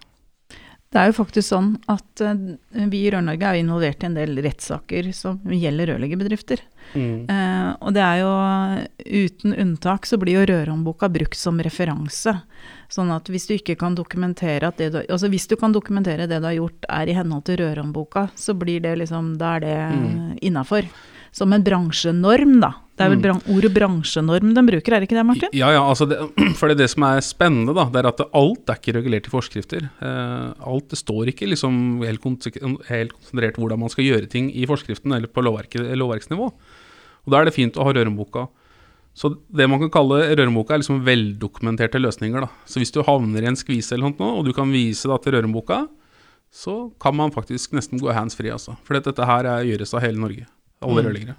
Det 0.90 0.98
er 0.98 1.06
jo 1.06 1.14
faktisk 1.20 1.46
sånn 1.46 1.68
at 1.86 2.20
eh, 2.26 2.86
vi 2.90 3.04
i 3.04 3.10
Rør-Norge 3.14 3.46
er 3.46 3.60
involvert 3.60 4.02
i 4.02 4.08
en 4.08 4.16
del 4.18 4.34
rettssaker 4.42 5.12
som 5.14 5.36
gjelder 5.46 5.92
rørleggerbedrifter. 5.92 6.64
Eh, 6.98 7.68
og 7.78 7.94
det 7.94 8.02
er 8.02 8.16
jo 8.24 8.32
uten 9.28 9.54
unntak 9.54 10.08
så 10.10 10.18
blir 10.18 10.40
jo 10.40 10.48
Rørhåndboka 10.50 11.06
brukt 11.14 11.38
som 11.38 11.62
referanse. 11.62 12.34
Sånn 12.90 13.12
at 13.14 13.30
hvis 13.30 13.46
du 13.46 13.54
ikke 13.54 13.78
kan 13.78 13.94
dokumentere 13.94 14.66
at 14.66 14.82
det 14.82 14.88
du 14.90 14.98
Altså 15.04 15.30
hvis 15.30 15.46
du 15.46 15.54
kan 15.60 15.70
dokumentere 15.70 16.26
det 16.26 16.40
du 16.42 16.48
har 16.48 16.58
gjort 16.58 16.88
er 16.90 17.06
i 17.06 17.14
henhold 17.14 17.46
til 17.46 17.60
Rørhåndboka, 17.62 18.26
så 18.34 18.58
blir 18.58 18.82
det 18.82 18.96
liksom 18.98 19.36
Da 19.38 19.54
er 19.56 19.60
det 19.60 19.78
Mm. 19.94 20.38
innafor. 20.42 20.90
Som 21.30 21.52
en 21.52 21.62
bransjenorm, 21.62 22.58
da. 22.60 22.74
Det 23.00 23.06
er 23.06 23.12
vel 23.14 23.16
Mm. 23.16 23.22
bran 23.24 23.40
ordet 23.56 23.70
bransjenorm 23.72 24.50
den 24.54 24.66
bruker, 24.68 24.92
er 24.92 25.00
det 25.00 25.08
ikke 25.08 25.16
det, 25.16 25.24
Martin? 25.26 25.48
Ja, 25.56 25.70
ja, 25.72 25.80
altså 25.80 26.04
det, 26.06 26.18
for 26.60 26.68
det, 26.68 26.76
det 26.82 26.90
som 26.92 27.02
er 27.08 27.20
spennende, 27.24 27.72
da, 27.74 27.86
det 27.88 28.02
er 28.04 28.08
at 28.12 28.20
alt 28.36 28.68
er 28.68 28.76
ikke 28.76 28.94
regulert 29.00 29.26
i 29.26 29.32
forskrifter. 29.32 29.88
Eh, 30.04 30.52
alt 30.68 30.88
det 30.92 30.98
står 31.00 31.32
ikke 31.32 31.48
liksom 31.48 32.04
helt, 32.04 32.20
konsentrert 32.20 33.56
hvordan 33.56 33.80
man 33.80 33.88
skal 33.92 34.04
gjøre 34.04 34.28
ting 34.28 34.50
i 34.52 34.66
forskriften 34.68 35.16
eller 35.16 35.32
på 35.32 35.40
lovverket, 35.42 35.88
lovverksnivå. 35.96 36.52
Og 37.24 37.30
Da 37.32 37.40
er 37.40 37.44
det 37.48 37.54
fint 37.56 37.74
å 37.80 37.84
ha 37.88 37.92
rørenboka. 37.96 38.48
Så 39.16 39.32
det 39.52 39.66
man 39.68 39.80
kan 39.80 39.90
kalle 39.90 40.20
rørenboka 40.36 40.74
er 40.76 40.78
liksom 40.84 41.00
veldokumenterte 41.04 41.98
løsninger. 42.00 42.40
da. 42.40 42.48
Så 42.66 42.78
hvis 42.80 42.92
du 42.92 43.02
havner 43.02 43.42
i 43.42 43.46
en 43.50 43.56
skvise 43.58 43.92
eller 43.96 44.12
noe, 44.12 44.38
og 44.38 44.44
du 44.46 44.52
kan 44.52 44.70
vise 44.70 45.08
da 45.08 45.16
til 45.18 45.32
rørenboka, 45.34 45.86
så 46.52 46.92
kan 47.00 47.14
man 47.16 47.30
faktisk 47.32 47.72
nesten 47.76 47.98
gå 48.00 48.12
hands 48.14 48.34
free, 48.36 48.50
altså. 48.50 48.76
For 48.84 48.98
dette 48.98 49.24
her 49.24 49.44
er, 49.46 49.64
gjøres 49.66 49.94
av 49.94 50.00
hele 50.02 50.18
Norge. 50.18 50.46
Alle 50.82 51.02
Mm. 51.02 51.06
rørleggere. 51.08 51.36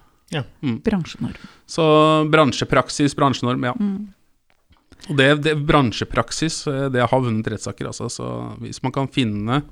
Bransjenorm. 0.85 1.51
Så 1.69 1.83
bransjepraksis, 2.31 3.15
bransjenorm, 3.17 3.63
ja. 3.69 3.73
Mm. 3.79 4.09
Og 5.09 5.17
det, 5.17 5.29
det 5.45 5.55
bransjepraksis, 5.65 6.61
eh, 6.69 6.85
det 6.93 7.07
har 7.09 7.23
vunnet 7.23 7.47
rettssaker, 7.51 7.89
altså. 7.89 8.09
Så 8.11 8.27
hvis 8.61 8.81
man 8.85 8.93
kan 8.95 9.09
finne 9.11 9.63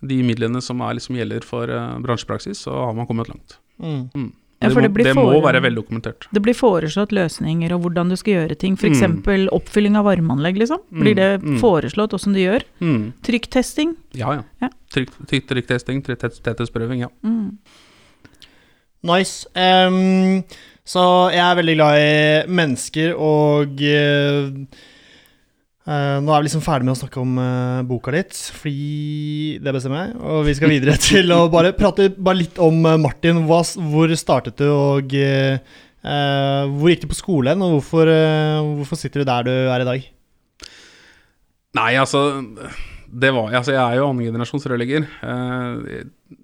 de 0.00 0.18
midlene 0.22 0.60
som 0.62 0.82
er, 0.86 0.98
liksom, 0.98 1.16
gjelder 1.18 1.46
for 1.46 1.70
uh, 1.70 1.96
bransjepraksis, 2.02 2.66
så 2.66 2.74
har 2.74 2.94
man 2.94 3.06
kommet 3.08 3.30
langt. 3.30 3.58
Mm. 3.82 4.04
Mm. 4.14 4.28
Ja, 4.58 4.66
det, 4.68 4.74
for 4.74 4.82
må, 4.82 4.86
det 4.88 4.94
blir 4.94 5.06
det 5.06 5.14
må 5.14 5.38
være 5.42 5.60
veldokumentert. 5.62 6.26
Det 6.34 6.40
blir 6.42 6.56
foreslått 6.58 7.12
løsninger 7.14 7.70
og 7.76 7.84
hvordan 7.84 8.08
du 8.10 8.16
skal 8.18 8.40
gjøre 8.40 8.56
ting. 8.58 8.74
F.eks. 8.74 8.88
Mm. 8.88 8.94
eksempel 8.96 9.50
oppfylling 9.54 9.98
av 9.98 10.08
varmeanlegg, 10.08 10.58
liksom. 10.64 10.80
Mm, 10.90 11.02
Blir 11.04 11.18
det 11.18 11.28
mm. 11.44 11.58
foreslått 11.62 12.16
åssen 12.18 12.34
du 12.34 12.40
gjør? 12.42 12.66
Mm. 12.82 13.04
Trykktesting. 13.26 13.94
Ja, 14.18 14.40
ja. 14.40 14.42
Ja. 14.64 14.70
Trykk- 14.94 15.14
trykk- 15.30 15.46
Trykktesting, 15.52 16.02
trykk- 16.06 16.40
tetthetsprøving, 16.42 17.04
ja. 17.06 17.10
Nice. 19.06 19.46
Um, 19.54 20.42
så 20.88 21.02
jeg 21.34 21.42
er 21.44 21.58
veldig 21.58 21.74
glad 21.76 21.98
i 22.00 22.12
mennesker, 22.50 23.12
og 23.14 23.82
uh, 23.84 24.48
nå 25.88 26.32
er 26.32 26.42
vi 26.42 26.48
liksom 26.48 26.64
ferdig 26.64 26.88
med 26.88 26.96
å 26.96 27.00
snakke 27.02 27.20
om 27.22 27.38
uh, 27.38 27.84
boka 27.86 28.12
ditt, 28.16 28.34
fordi 28.58 29.58
det 29.62 29.74
bestemmer 29.76 30.06
jeg. 30.06 30.18
Og 30.18 30.42
vi 30.48 30.56
skal 30.58 30.72
videre 30.72 30.98
til 31.10 31.34
å 31.36 31.44
bare 31.52 31.74
prate 31.76 32.10
bare 32.16 32.42
litt 32.42 32.58
om 32.62 32.82
Martin. 33.02 33.44
Hva, 33.48 33.62
hvor 33.92 34.14
startet 34.18 34.58
du, 34.58 34.68
og 34.72 35.16
hvor 35.98 36.92
gikk 36.92 37.02
du 37.02 37.10
på 37.10 37.18
skolen, 37.18 37.62
og 37.64 37.78
hvorfor, 37.78 38.08
hvorfor 38.78 38.98
sitter 39.00 39.22
du 39.22 39.28
der 39.28 39.48
du 39.48 39.52
er 39.52 39.82
i 39.82 39.88
dag? 39.88 40.06
Nei, 41.76 41.90
altså 42.00 42.22
var, 43.08 43.54
altså 43.54 43.72
Jeg 43.72 43.80
er 43.82 43.96
jo 43.98 44.08
annengenerasjons 44.10 44.66
rørlegger. 44.68 45.06
Eh, 45.22 46.36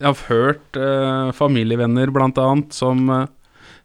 jeg 0.00 0.08
har 0.08 0.26
hørt 0.30 0.80
uh, 0.80 1.28
familievenner, 1.36 2.10
blant 2.14 2.38
annet, 2.40 2.72
som, 2.72 3.04
uh, 3.12 3.26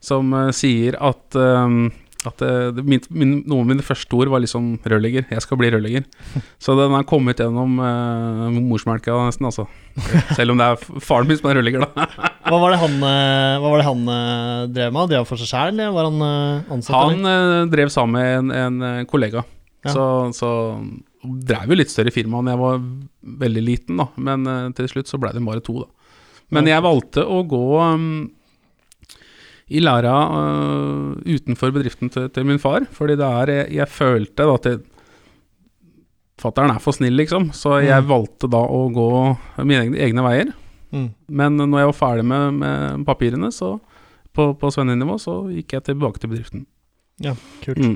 som 0.04 0.32
uh, 0.32 0.48
sier 0.56 0.96
at, 1.04 1.36
at 1.36 2.44
min, 2.80 3.02
min, 3.10 3.34
noen 3.44 3.66
av 3.66 3.72
mine 3.74 3.86
første 3.86 4.16
ord 4.16 4.32
var 4.32 4.42
liksom 4.42 4.78
'rørlegger'. 4.80 5.28
Jeg 5.34 5.44
skal 5.44 5.60
bli 5.60 5.72
rørlegger. 5.74 6.06
Så 6.64 6.78
den 6.80 6.96
har 6.96 7.04
kommet 7.10 7.44
gjennom 7.44 7.76
uh, 7.84 8.48
morsmelka, 8.56 9.18
nesten, 9.28 9.50
altså. 9.50 9.68
Selv 10.38 10.56
om 10.56 10.62
det 10.62 10.70
er 10.70 11.02
faren 11.04 11.28
min 11.28 11.40
som 11.42 11.52
er 11.52 11.60
rørlegger, 11.60 11.84
da. 11.84 12.08
Hva 12.48 12.62
var 12.62 12.72
det 12.72 12.80
han, 12.80 12.96
var 13.02 13.76
det 13.80 13.86
han 13.88 14.02
drev 14.70 14.94
med? 14.94 15.10
Drev 15.10 15.26
for 15.26 15.42
seg 15.42 15.50
sjæl, 15.50 15.72
eller 15.74 15.96
var 15.96 16.08
han 16.12 16.26
ansatt? 16.78 16.94
Han 16.94 17.72
drev 17.74 17.90
sammen 17.90 18.20
med 18.20 18.54
en, 18.54 18.84
en 18.86 19.08
kollega. 19.10 19.42
Ja. 19.82 19.96
Så, 19.96 20.04
så 20.38 20.52
drev 21.26 21.74
jo 21.74 21.80
litt 21.80 21.90
større 21.90 22.14
firma 22.14 22.44
enn 22.44 22.52
jeg 22.54 22.62
var 22.62 22.78
veldig 23.42 23.64
liten, 23.66 23.98
da. 23.98 24.12
Men 24.22 24.46
til 24.78 24.92
slutt 24.94 25.10
så 25.10 25.18
ble 25.18 25.34
det 25.34 25.42
bare 25.42 25.66
to, 25.66 25.80
da. 25.82 25.95
Men 26.54 26.68
jeg 26.70 26.84
valgte 26.86 27.24
å 27.26 27.40
gå 27.50 27.62
um, 27.82 28.10
i 29.74 29.80
læra 29.82 30.14
uh, 30.30 31.16
utenfor 31.26 31.72
bedriften 31.74 32.12
til, 32.14 32.28
til 32.30 32.46
min 32.46 32.60
far, 32.62 32.86
fordi 32.94 33.16
det 33.18 33.26
er 33.26 33.52
Jeg, 33.56 33.72
jeg 33.80 33.88
følte 33.90 34.46
da 34.46 34.54
at 34.60 34.68
jeg, 34.70 34.84
Fattern 36.38 36.74
er 36.74 36.82
for 36.84 36.92
snill, 36.92 37.16
liksom, 37.16 37.48
så 37.56 37.78
jeg 37.80 38.04
Mm. 38.04 38.10
valgte 38.10 38.50
da 38.52 38.60
å 38.60 38.82
gå 38.92 39.08
mine 39.64 39.86
egne, 39.86 39.98
egne 40.04 40.24
veier. 40.26 40.50
Mm. 40.92 41.06
Men 41.32 41.56
når 41.58 41.80
jeg 41.80 41.90
var 41.90 41.96
ferdig 42.02 42.26
med, 42.28 42.54
med 42.60 43.06
papirene, 43.08 43.52
så 43.56 43.78
på, 44.36 44.50
på 44.60 44.72
svennenivå, 44.76 45.16
så 45.18 45.38
gikk 45.50 45.78
jeg 45.78 45.86
tilbake 45.88 46.20
til 46.20 46.30
bedriften. 46.34 46.66
Ja, 47.24 47.34
kult. 47.64 47.80
Mm. 47.80 47.96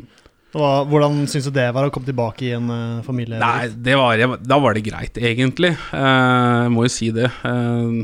Hva, 0.56 0.70
hvordan 0.88 1.28
syns 1.30 1.46
du 1.46 1.52
det 1.54 1.68
var 1.76 1.86
å 1.86 1.92
komme 1.94 2.08
tilbake 2.08 2.48
i 2.48 2.54
en 2.56 2.72
uh, 2.72 3.04
familie? 3.06 3.38
Nei, 3.44 3.68
det 3.76 4.00
var, 4.00 4.24
da 4.40 4.58
var 4.64 4.74
det 4.74 4.86
greit, 4.88 5.20
egentlig. 5.20 5.74
Uh, 5.92 6.64
jeg 6.64 6.72
må 6.74 6.88
jo 6.88 6.94
si 6.96 7.12
det. 7.14 7.28
Uh, 7.44 8.00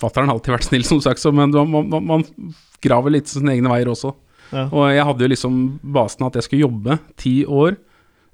Fatter'n 0.00 0.28
har 0.28 0.36
alltid 0.36 0.56
vært 0.56 0.68
snill, 0.68 0.86
som 0.86 1.00
sagt, 1.04 1.22
så, 1.22 1.32
men 1.34 1.52
man, 1.54 1.90
man, 1.90 2.06
man, 2.06 2.24
graver 2.84 3.14
litt 3.14 3.30
sine 3.30 3.54
egne 3.54 3.70
veier 3.72 3.90
også. 3.90 4.12
Ja. 4.52 4.66
Og 4.68 4.88
jeg 4.92 5.04
hadde 5.08 5.24
jo 5.24 5.30
liksom 5.32 5.60
basen 5.96 6.26
at 6.26 6.36
jeg 6.38 6.46
skulle 6.46 6.66
jobbe 6.66 6.98
ti 7.18 7.36
år, 7.46 7.78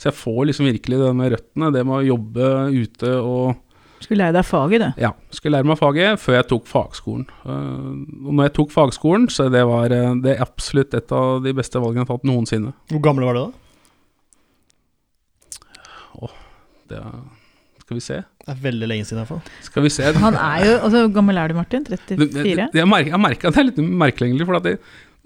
så 0.01 0.11
jeg 0.11 0.19
får 0.19 0.41
liksom 0.49 0.69
virkelig 0.69 0.99
det 0.99 1.11
med 1.17 1.35
røttene, 1.37 1.71
det 1.75 1.85
med 1.87 2.01
å 2.01 2.07
jobbe 2.07 2.49
ute 2.75 3.13
og 3.21 3.61
Skulle 4.03 4.25
lære 4.25 4.35
deg 4.35 4.47
faget, 4.49 4.83
du? 4.83 4.97
Ja, 4.99 5.13
skulle 5.31 5.61
lære 5.61 5.69
meg 5.71 5.79
faget 5.79 6.19
før 6.19 6.35
jeg 6.35 6.47
tok 6.51 6.65
fagskolen. 6.67 7.29
Uh, 7.47 8.03
og 8.27 8.33
når 8.33 8.49
jeg 8.49 8.55
tok 8.57 8.73
fagskolen, 8.75 9.29
så 9.31 9.47
det 9.47 9.63
var 9.69 9.95
uh, 9.95 10.17
det 10.25 10.41
absolutt 10.43 10.97
et 10.99 11.15
av 11.15 11.39
de 11.45 11.53
beste 11.55 11.79
valgene 11.79 12.03
jeg 12.03 12.09
har 12.09 12.19
tatt 12.19 12.27
noensinne. 12.27 12.73
Hvor 12.91 13.05
gammel 13.05 13.29
var 13.29 13.39
du 13.39 13.45
da? 13.45 13.53
Åh, 16.27 16.35
det 16.91 16.99
er 16.99 17.15
skal 17.93 18.01
vi 18.01 18.05
se. 18.09 18.19
Det 18.43 18.51
er 18.57 18.59
veldig 18.65 18.89
lenge 18.91 19.07
siden, 19.07 19.23
iallfall. 19.23 19.41
Skal 19.69 19.85
vi 19.85 19.93
se. 19.93 20.11
Han 20.25 20.35
er 20.35 20.65
jo 20.67 20.75
altså, 20.79 21.05
Hvor 21.05 21.15
gammel 21.21 21.39
er 21.39 21.53
du, 21.53 21.55
Martin? 21.61 21.87
34? 21.87 22.69
Jeg 22.75 22.89
merker, 22.89 23.13
jeg 23.13 23.23
merker 23.29 23.51
at 23.51 23.59
det 23.59 23.63
er 23.63 23.69
litt 23.69 23.81
merkelig, 24.03 24.31
egentlig. 24.33 24.49
For 24.49 24.71
jeg, 24.73 24.81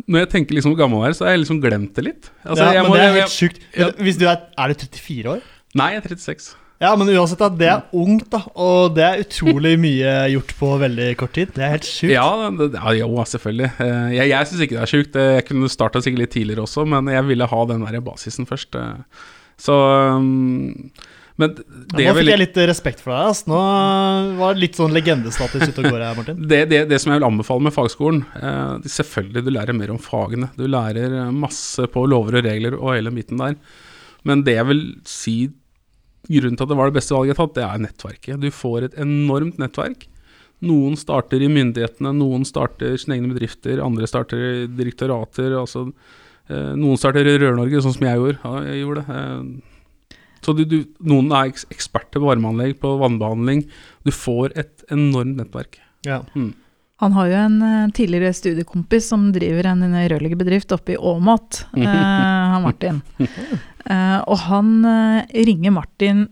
når 0.04 0.24
jeg 0.24 0.30
tenker 0.34 0.58
liksom 0.58 0.74
hvor 0.74 0.82
gammel 0.82 1.06
jeg 1.06 1.14
er, 1.14 1.18
så 1.18 1.28
har 1.28 1.36
jeg 1.36 1.44
liksom 1.46 1.62
glemt 1.64 1.96
det 1.96 2.06
litt. 2.10 2.30
Altså, 2.44 2.68
ja, 2.68 2.84
men 2.84 2.92
må, 2.92 2.98
det 2.98 3.06
er 3.06 3.18
helt 3.22 3.32
sjukt. 3.32 3.64
Ja. 3.72 3.90
Hvis 4.02 4.20
du 4.20 4.26
er, 4.28 4.44
er 4.52 4.72
du 4.74 4.84
34 4.84 5.34
år? 5.36 5.50
Nei, 5.76 5.90
jeg 5.94 6.02
er 6.02 6.16
36. 6.16 6.54
Ja, 6.76 6.90
men 6.92 7.08
uansett, 7.08 7.40
da, 7.40 7.48
det 7.48 7.68
er 7.72 7.96
ungt, 7.96 8.26
da. 8.34 8.42
Og 8.60 8.92
det 8.98 9.04
er 9.06 9.22
utrolig 9.22 9.78
mye 9.80 10.12
gjort 10.34 10.52
på 10.58 10.74
veldig 10.82 11.08
kort 11.16 11.32
tid. 11.38 11.54
Det 11.56 11.64
er 11.64 11.72
helt 11.72 11.88
sjukt. 11.88 12.12
Ja, 12.12 12.28
det, 12.52 12.68
ja 12.76 12.92
jo, 12.98 13.08
selvfølgelig. 13.32 13.70
Eh, 13.80 14.10
jeg, 14.18 14.32
jeg 14.34 14.50
syns 14.50 14.64
ikke 14.66 14.76
det 14.76 14.82
er 14.82 14.92
sjukt. 14.92 15.16
Jeg 15.38 15.46
kunne 15.48 15.72
starta 15.72 16.04
sikkert 16.04 16.26
litt 16.26 16.34
tidligere 16.36 16.66
også, 16.66 16.84
men 16.92 17.08
jeg 17.14 17.24
ville 17.30 17.48
ha 17.48 17.62
den 17.72 17.86
der 17.88 18.04
basisen 18.04 18.48
først. 18.48 18.76
Eh. 18.76 19.24
Så 19.56 19.72
um, 20.20 20.90
men 21.36 21.52
det 21.52 22.00
ja, 22.00 22.12
nå 22.14 22.16
fikk 22.16 22.30
jeg 22.30 22.40
litt 22.40 22.58
respekt 22.70 23.02
for 23.04 23.12
deg. 23.12 23.26
Altså. 23.30 23.50
Nå 23.52 23.58
var 24.38 24.54
det 24.56 24.62
litt 24.62 24.78
sånn 24.78 24.94
legendestatus 24.96 25.66
ute 25.68 25.82
og 25.82 25.90
går 25.90 26.00
her, 26.00 26.16
Martin. 26.16 26.40
det, 26.48 26.62
det, 26.70 26.80
det, 26.88 27.00
som 27.02 27.12
jeg 27.12 27.20
vil 27.20 27.28
anbefale 27.28 27.66
med 27.66 27.74
fagskolen 27.76 28.22
eh, 28.40 28.88
Selvfølgelig 28.88 29.42
du 29.44 29.52
lærer 29.52 29.76
mer 29.76 29.92
om 29.92 30.00
fagene. 30.00 30.48
Du 30.56 30.64
lærer 30.64 31.18
masse 31.36 31.84
på 31.92 32.06
lover 32.08 32.40
og 32.40 32.48
regler 32.48 32.78
og 32.78 32.94
hele 32.94 33.12
biten 33.12 33.42
der. 33.42 33.58
Men 34.26 34.46
det 34.48 34.56
jeg 34.56 34.68
vil 34.70 34.82
si 35.06 35.36
grunnen 36.26 36.56
til 36.58 36.66
at 36.66 36.72
det 36.72 36.80
var 36.80 36.90
det 36.90 36.96
beste 36.96 37.14
valget 37.14 37.34
jeg 37.34 37.36
har 37.36 37.44
tatt, 37.44 37.56
det 37.58 37.66
er 37.66 37.84
nettverket. 37.84 38.42
Du 38.42 38.48
får 38.50 38.88
et 38.88 38.98
enormt 39.04 39.60
nettverk. 39.62 40.08
Noen 40.66 40.96
starter 40.96 41.42
i 41.44 41.52
myndighetene, 41.52 42.14
noen 42.16 42.46
starter 42.48 42.96
sine 42.98 43.18
egne 43.18 43.34
bedrifter, 43.34 43.82
andre 43.84 44.08
starter 44.08 44.40
i 44.40 44.66
direktorater. 44.72 45.52
Altså, 45.60 45.90
eh, 46.48 46.72
noen 46.80 46.96
starter 46.96 47.28
i 47.28 47.36
Rør-Norge, 47.38 47.84
sånn 47.84 47.94
som 47.94 48.08
jeg 48.08 48.22
gjorde. 48.22 48.40
Ja, 48.40 48.68
jeg 48.72 48.86
gjorde 48.86 49.04
det. 49.04 49.20
Eh, 49.20 49.75
så 50.46 50.54
du, 50.54 50.62
du, 50.68 50.76
noen 51.02 51.32
er 51.34 51.50
eksperter 51.50 52.20
på 52.20 52.28
varmeanlegg, 52.28 52.76
på 52.78 52.92
vannbehandling. 53.00 53.64
Du 54.06 54.12
får 54.14 54.54
et 54.54 54.86
enormt 54.94 55.40
nettverk. 55.40 55.80
Ja. 56.06 56.20
Mm. 56.38 56.52
Han 57.02 57.12
har 57.12 57.26
jo 57.28 57.40
en 57.40 57.56
uh, 57.60 57.88
tidligere 57.92 58.32
studiekompis 58.32 59.10
som 59.10 59.26
driver 59.34 59.72
en, 59.72 59.82
rørleggerbedrift 59.84 60.70
oppe 60.72 60.94
i 60.94 60.96
Åmot, 60.96 61.66
eh, 61.76 61.90
han 61.90 62.64
Martin. 62.64 63.02
Eh, 63.20 64.20
og 64.22 64.38
han 64.46 64.70
ringer 65.34 65.74
Martin 65.74 66.24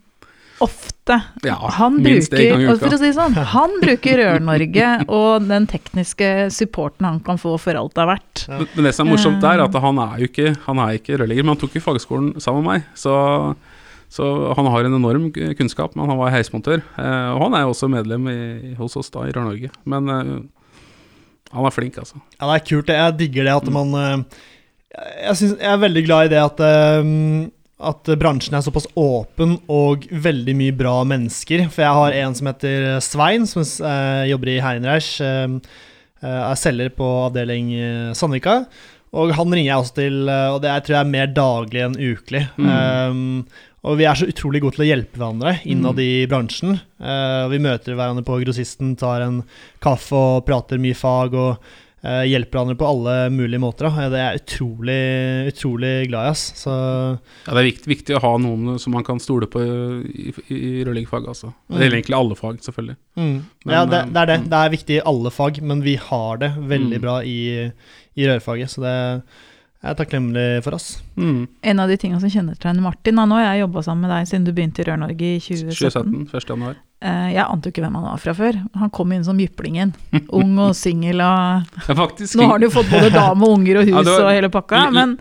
ofte. 0.64 1.20
Ja, 1.42 1.58
han 1.76 1.98
minst 2.02 2.30
bruker, 2.30 2.44
en 2.44 2.52
gang 2.52 2.62
i 2.62 2.68
uka. 2.70 2.78
For 2.86 2.96
å 2.96 3.00
si 3.00 3.10
sånn, 3.16 3.36
han 3.52 3.76
bruker 3.82 4.18
Rør-Norge 4.20 4.90
og 5.18 5.48
den 5.50 5.68
tekniske 5.70 6.30
supporten 6.54 7.08
han 7.08 7.20
kan 7.26 7.40
få 7.40 7.56
for 7.60 7.76
alt 7.78 7.94
det 7.96 8.04
har 8.04 8.12
vært. 8.14 8.44
Ja. 8.48 8.62
Men 8.76 8.88
det 8.88 8.94
som 8.96 9.08
er 9.08 9.16
morsomt 9.16 9.42
der, 9.44 9.58
er 9.58 9.66
at 9.66 9.78
han 9.84 10.00
er 10.06 10.22
jo 10.22 10.30
ikke, 10.30 10.54
han 10.64 10.82
er 10.86 10.98
ikke 11.00 11.18
rørlegger, 11.20 11.46
men 11.46 11.56
han 11.56 11.62
tok 11.64 11.76
jo 11.76 11.84
fagskolen 11.84 12.34
sammen 12.42 12.64
med 12.64 12.70
meg. 12.70 12.90
Så 12.98 13.14
så 14.14 14.26
han 14.54 14.68
har 14.70 14.86
en 14.86 14.94
enorm 14.94 15.30
kunnskap, 15.58 15.96
men 15.98 16.06
han 16.06 16.18
var 16.20 16.30
heismontør. 16.30 16.84
Eh, 17.02 17.30
og 17.34 17.48
han 17.48 17.56
er 17.56 17.64
jo 17.64 17.72
også 17.72 17.90
medlem 17.90 18.28
i, 18.30 18.74
hos 18.78 18.94
oss 19.00 19.10
da, 19.10 19.24
i 19.26 19.34
Rør-Norge. 19.34 19.72
Men 19.90 20.12
eh, 20.12 20.36
han 21.54 21.66
er 21.66 21.74
flink, 21.74 21.98
altså. 21.98 22.20
Ja, 22.36 22.46
det 22.46 22.60
er 22.60 22.68
kult. 22.68 22.92
Jeg 22.94 23.16
digger 23.18 23.48
det 23.48 23.56
at 23.56 23.72
man 23.74 23.90
eh, 23.98 24.22
jeg, 24.94 25.34
synes, 25.40 25.56
jeg, 25.58 25.72
er 25.72 25.82
veldig 25.82 26.04
glad 26.06 26.28
i 26.28 26.32
det 26.36 26.38
at, 26.44 26.62
at 27.90 28.12
bransjen 28.20 28.54
er 28.54 28.62
såpass 28.62 28.86
åpen 28.94 29.56
og 29.66 30.06
veldig 30.28 30.54
mye 30.62 30.78
bra 30.78 30.94
mennesker. 31.10 31.66
For 31.74 31.82
jeg 31.82 31.98
har 31.98 32.18
en 32.22 32.38
som 32.38 32.52
heter 32.52 32.88
Svein, 33.02 33.50
som 33.50 33.66
eh, 33.66 34.30
jobber 34.30 34.54
i 34.54 34.58
Heinreich. 34.62 35.12
Eh, 35.26 35.76
er 36.22 36.56
selger 36.56 36.94
på 36.94 37.12
avdeling 37.26 37.74
Sandvika. 38.14 38.60
Og 39.14 39.34
han 39.34 39.50
ringer 39.50 39.72
jeg 39.72 39.82
også 39.82 39.98
til, 39.98 40.16
og 40.26 40.62
det 40.62 40.70
er, 40.70 40.80
tror 40.82 40.94
jeg 40.96 41.04
er 41.04 41.10
mer 41.10 41.28
daglig 41.30 41.82
enn 41.84 41.98
ukelig. 41.98 42.46
Mm. 42.58 42.70
Um, 42.70 43.73
og 43.84 44.00
vi 44.00 44.06
er 44.08 44.16
så 44.16 44.28
utrolig 44.30 44.62
gode 44.64 44.78
til 44.78 44.86
å 44.86 44.88
hjelpe 44.88 45.20
hverandre 45.20 45.58
innad 45.68 45.98
mm. 45.98 46.04
i 46.04 46.12
bransjen. 46.28 46.78
Uh, 46.96 47.44
vi 47.52 47.60
møter 47.62 47.96
hverandre 47.98 48.24
på 48.24 48.40
grossisten, 48.40 48.94
tar 49.00 49.24
en 49.26 49.42
kaffe 49.84 50.16
og 50.16 50.44
prater 50.48 50.80
mye 50.80 50.96
fag. 50.96 51.36
og 51.36 51.66
uh, 52.04 52.24
hjelper 52.24 52.56
hverandre 52.56 52.78
på 52.80 52.88
alle 52.88 53.16
mulige 53.34 53.60
måter. 53.60 53.90
Da. 53.90 54.08
Det 54.12 54.22
er 54.24 54.40
utrolig, 54.40 54.98
utrolig 55.52 55.92
glad 56.08 56.30
i. 56.30 56.32
Ass. 56.32 56.46
Så, 56.64 56.72
ja, 56.72 57.52
det 57.52 57.60
er 57.60 57.70
viktig, 57.70 57.92
viktig, 57.92 58.16
å 58.16 58.24
ha 58.24 58.34
noen 58.40 58.80
som 58.80 58.96
man 58.96 59.04
kan 59.04 59.20
stole 59.20 59.50
på 59.52 59.60
i, 59.60 60.32
i, 60.32 60.34
i 60.56 60.74
rørleggerfag. 60.80 61.28
Altså. 61.34 61.52
Det 61.68 61.82
gjelder 61.82 61.92
mm. 61.92 62.00
egentlig 62.00 62.20
alle 62.22 62.40
fag, 62.40 62.60
selvfølgelig. 62.64 63.00
Mm. 63.20 63.38
Men, 63.66 63.76
ja, 63.76 63.84
det, 63.84 64.04
det, 64.08 64.20
er 64.22 64.32
det. 64.32 64.42
Mm. 64.42 64.52
Det 64.52 64.60
er 64.62 64.76
viktig 64.80 65.00
i 65.00 65.06
alle 65.12 65.38
fag, 65.42 65.64
men 65.72 65.84
vi 65.84 65.98
har 66.08 66.40
det 66.40 66.54
veldig 66.56 67.00
mm. 67.00 67.02
bra 67.04 67.18
i, 67.28 67.40
i 68.16 68.32
rørfaget. 68.32 68.72
Så 68.72 68.88
det 68.88 68.94
er 68.94 69.10
jeg 69.10 69.26
er 69.84 69.96
takknemlig 69.98 70.46
for 70.64 70.76
oss. 70.76 70.88
Mm. 71.20 71.44
En 71.70 71.82
av 71.82 71.90
de 71.90 71.96
tingene 72.00 72.20
som 72.22 72.32
kjennetegner 72.32 72.84
Martin 72.84 73.18
Nå 73.20 73.36
har 73.36 73.44
jeg 73.50 73.64
jobba 73.64 73.82
sammen 73.86 74.06
med 74.06 74.12
deg 74.14 74.30
siden 74.30 74.46
du 74.46 74.52
begynte 74.56 74.82
i 74.82 74.88
Rør-Norge 74.88 75.28
i 75.36 75.40
2017. 75.42 75.76
2017 75.76 76.40
1. 76.40 76.50
januar. 76.54 76.80
Uh, 77.04 77.28
jeg 77.34 77.44
ante 77.44 77.68
jo 77.68 77.74
ikke 77.74 77.84
hvem 77.84 77.98
han 77.98 78.06
var 78.06 78.22
fra 78.22 78.34
før. 78.36 78.58
Han 78.80 78.92
kom 78.96 79.12
inn 79.12 79.26
som 79.26 79.40
jyplingen. 79.40 79.92
Ung 80.32 80.56
og 80.56 80.72
singel 80.84 81.20
og 81.20 81.76
ja, 81.84 81.96
faktisk, 81.98 82.38
Nå 82.40 82.48
har 82.48 82.56
han 82.56 82.66
jo 82.66 82.72
fått 82.72 82.90
både 82.92 83.12
dame 83.12 83.44
og 83.44 83.58
unger 83.58 83.82
og 83.82 83.90
hus 83.90 83.94
ja, 83.98 84.04
var, 84.08 84.24
og 84.24 84.32
hele 84.32 84.50
pakka. 84.54 84.82
Men, 84.94 85.16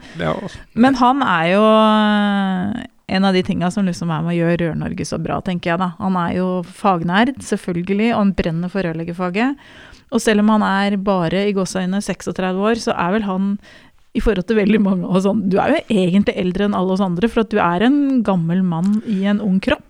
men, 0.80 1.00
han 1.02 1.24
er 1.28 1.48
jo 1.52 1.64
eh, 1.68 2.84
en 3.18 3.28
av 3.28 3.36
de 3.36 3.44
tinga 3.44 3.72
som 3.74 3.88
liksom 3.90 4.14
er 4.16 4.24
med 4.24 4.32
å 4.32 4.38
gjøre 4.38 4.60
Rør-Norge 4.64 5.08
så 5.10 5.20
bra, 5.20 5.42
tenker 5.44 5.74
jeg 5.74 5.82
da. 5.84 5.92
Han 6.00 6.20
er 6.24 6.38
jo 6.40 6.52
fagnerd, 6.64 7.36
selvfølgelig, 7.44 8.14
og 8.14 8.22
han 8.22 8.38
brenner 8.38 8.72
for 8.72 8.88
rørleggerfaget. 8.88 9.60
Og 10.14 10.22
selv 10.22 10.44
om 10.44 10.54
han 10.54 10.64
er 10.66 10.96
bare 11.02 11.48
i 11.50 11.56
gåseøyne 11.58 12.00
36 12.06 12.64
år, 12.70 12.80
så 12.80 12.96
er 12.96 13.18
vel 13.18 13.28
han 13.28 13.58
i 14.14 14.22
forhold 14.22 14.46
til 14.50 14.58
veldig 14.62 14.82
mange 14.84 15.08
og 15.10 15.24
sånn. 15.26 15.40
Du 15.50 15.58
er 15.62 15.70
jo 15.74 15.80
egentlig 15.90 16.36
eldre 16.38 16.66
enn 16.68 16.78
alle 16.78 16.94
oss 16.96 17.04
andre, 17.04 17.28
for 17.32 17.40
at 17.46 17.52
du 17.54 17.60
er 17.62 17.80
en 17.88 17.98
gammel 18.26 18.62
mann 18.66 18.90
i 19.10 19.26
en 19.30 19.40
ung 19.44 19.60
kropp. 19.64 19.90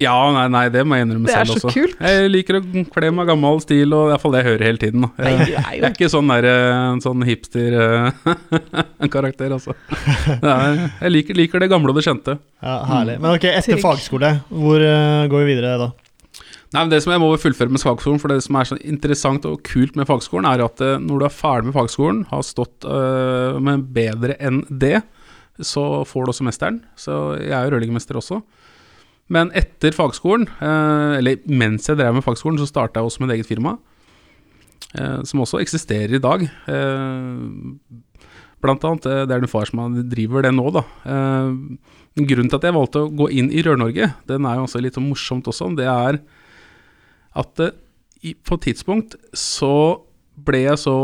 Ja, 0.00 0.14
nei, 0.32 0.46
nei 0.48 0.62
det 0.72 0.80
må 0.88 0.96
jeg 0.96 1.04
innrømme 1.04 1.28
selv 1.28 1.52
også. 1.52 1.60
Det 1.60 1.60
er 1.60 1.64
så 1.68 1.76
kult. 1.76 1.92
Jeg 2.00 2.24
liker 2.30 2.56
å 2.56 2.60
kle 2.94 3.10
meg 3.12 3.26
gammel 3.28 3.60
stil, 3.60 3.92
og 3.92 4.08
iallfall 4.08 4.32
det 4.32 4.40
jeg 4.40 4.48
hører 4.48 4.64
hele 4.64 4.80
tiden. 4.80 5.04
Nei, 5.04 5.12
jeg, 5.28 5.60
er 5.60 5.76
jeg 5.76 5.84
er 5.84 5.92
ikke 5.92 6.08
sånn, 6.14 6.24
der, 6.32 6.44
eh, 6.48 6.96
sånn 7.04 7.20
hipster-karakter, 7.28 9.48
eh, 9.50 9.54
altså. 9.58 9.76
Nei, 10.40 10.88
jeg 11.02 11.10
liker, 11.12 11.36
liker, 11.42 11.60
det 11.60 11.68
gamle 11.72 11.88
og 11.92 11.96
det 12.00 12.04
kjente. 12.08 12.32
Ja, 12.64 12.76
Herlig. 12.88 13.20
Men 13.20 13.36
ok, 13.36 13.44
etter 13.52 13.76
fagskole, 13.84 14.40
hvor 14.48 14.80
uh, 14.80 15.28
går 15.28 15.38
vi 15.44 15.52
videre 15.52 15.76
da? 15.84 15.92
Nei, 16.70 16.84
men 16.84 16.90
Det 16.92 17.00
som 17.02 17.10
jeg 17.10 17.18
må 17.22 17.30
fullføre 17.34 17.72
med 17.72 17.82
fagskolen, 17.82 18.20
for 18.22 18.30
det 18.30 18.44
som 18.44 18.54
er 18.54 18.68
så 18.68 18.78
interessant 18.86 19.46
og 19.48 19.58
kult 19.66 19.96
med 19.98 20.06
fagskolen, 20.06 20.46
er 20.46 20.62
at 20.62 20.82
uh, 20.84 21.00
når 21.02 21.18
du 21.18 21.26
er 21.26 21.34
ferdig 21.34 21.70
med 21.70 21.74
fagskolen, 21.74 22.22
har 22.30 22.46
stått 22.46 22.86
uh, 22.86 23.58
med 23.58 23.88
bedre 23.96 24.36
enn 24.38 24.62
det, 24.70 25.00
så 25.58 26.04
får 26.06 26.24
du 26.24 26.32
også 26.32 26.46
mesteren. 26.46 26.78
Så 26.94 27.16
jeg 27.42 27.56
er 27.56 27.66
jo 27.66 27.74
rørleggermester 27.74 28.20
også. 28.20 28.38
Men 29.34 29.50
etter 29.58 29.94
fagskolen, 29.96 30.46
uh, 30.62 31.18
eller 31.18 31.42
mens 31.50 31.90
jeg 31.90 31.98
drev 31.98 32.14
med 32.14 32.26
fagskolen, 32.26 32.62
så 32.62 32.70
starta 32.70 33.02
jeg 33.02 33.10
også 33.10 33.24
med 33.24 33.32
et 33.32 33.40
eget 33.40 33.50
firma. 33.50 33.78
som 35.24 35.40
også 35.40 35.60
eksisterer 35.60 36.14
i 36.16 36.18
dag. 36.18 36.40
blant 38.60 38.84
annet, 38.84 39.04
det 39.28 39.30
er 39.30 39.38
en 39.38 39.46
far 39.46 39.66
som 39.66 39.94
driver 40.10 40.42
det 40.42 40.50
nå, 40.50 40.70
da. 40.70 40.82
grunnen 42.16 42.50
til 42.50 42.58
at 42.58 42.64
jeg 42.64 42.74
valgte 42.74 43.04
å 43.04 43.12
gå 43.14 43.28
inn 43.30 43.52
i 43.52 43.62
Rør-Norge, 43.62 44.14
den 44.26 44.46
er 44.46 44.56
jo 44.56 44.64
også 44.66 44.82
litt 44.82 44.98
morsomt 44.98 45.46
også. 45.46 45.70
Det 45.78 45.86
er 45.86 46.18
at 47.38 47.52
det, 47.60 47.70
i, 48.26 48.34
på 48.34 48.58
et 48.58 48.66
tidspunkt 48.68 49.16
så 49.36 50.00
ble 50.40 50.64
jeg 50.64 50.80
så 50.82 50.96